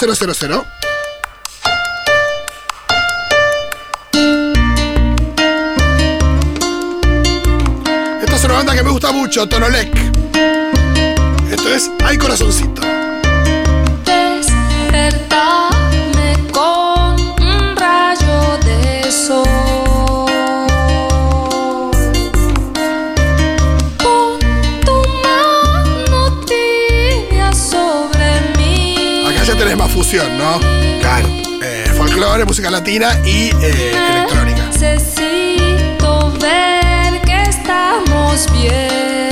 Esta 8.22 8.36
es 8.36 8.44
una 8.44 8.54
banda 8.54 8.76
que 8.76 8.84
me 8.84 8.92
gusta 8.92 9.12
mucho, 9.12 9.50
Tonolec. 9.50 9.92
Esto 11.50 11.74
es 11.74 11.90
Hay 12.04 12.18
Corazoncito. 12.20 12.84
Fusión, 30.04 30.38
¿no? 30.38 30.60
Claro. 31.00 31.30
Eh, 31.64 31.86
folclore, 31.96 32.44
música 32.44 32.70
latina 32.70 33.18
y 33.26 33.52
eh, 33.62 33.96
electrónica. 34.10 34.66
Necesito 34.66 36.34
ver 36.42 37.22
que 37.22 37.44
estamos 37.44 38.52
bien. 38.52 39.32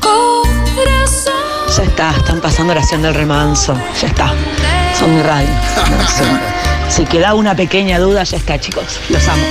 Corazón. 0.00 1.32
Ya 1.74 1.84
está, 1.84 2.10
están 2.10 2.40
pasando 2.42 2.72
oración 2.72 3.00
del 3.00 3.14
remanso. 3.14 3.74
Ya 4.02 4.08
está. 4.08 4.34
Son 4.98 5.14
mi 5.14 5.22
radio. 5.22 5.48
No 5.90 6.06
sé. 6.06 6.24
Si 6.90 7.06
queda 7.06 7.32
una 7.32 7.56
pequeña 7.56 7.98
duda, 7.98 8.24
ya 8.24 8.36
está, 8.36 8.60
chicos. 8.60 9.00
Los 9.08 9.26
amo. 9.26 9.46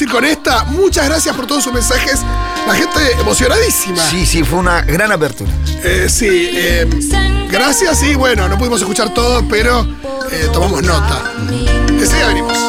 Ir 0.00 0.10
con 0.10 0.24
esta. 0.24 0.64
Muchas 0.64 1.06
gracias 1.06 1.34
por 1.36 1.46
todos 1.46 1.64
sus 1.64 1.72
mensajes. 1.72 2.20
La 2.66 2.74
gente 2.74 3.00
emocionadísima. 3.20 4.02
Sí, 4.10 4.24
sí, 4.26 4.42
fue 4.42 4.58
una 4.58 4.82
gran 4.82 5.12
apertura. 5.12 5.50
Eh, 5.82 6.06
sí, 6.08 6.50
eh, 6.52 6.88
gracias 7.50 8.02
y 8.02 8.14
bueno, 8.14 8.48
no 8.48 8.56
pudimos 8.56 8.80
escuchar 8.80 9.12
todo, 9.12 9.46
pero 9.48 9.86
eh, 10.30 10.48
tomamos 10.52 10.82
nota. 10.82 11.32
Enseguida 11.88 12.28
venimos. 12.28 12.63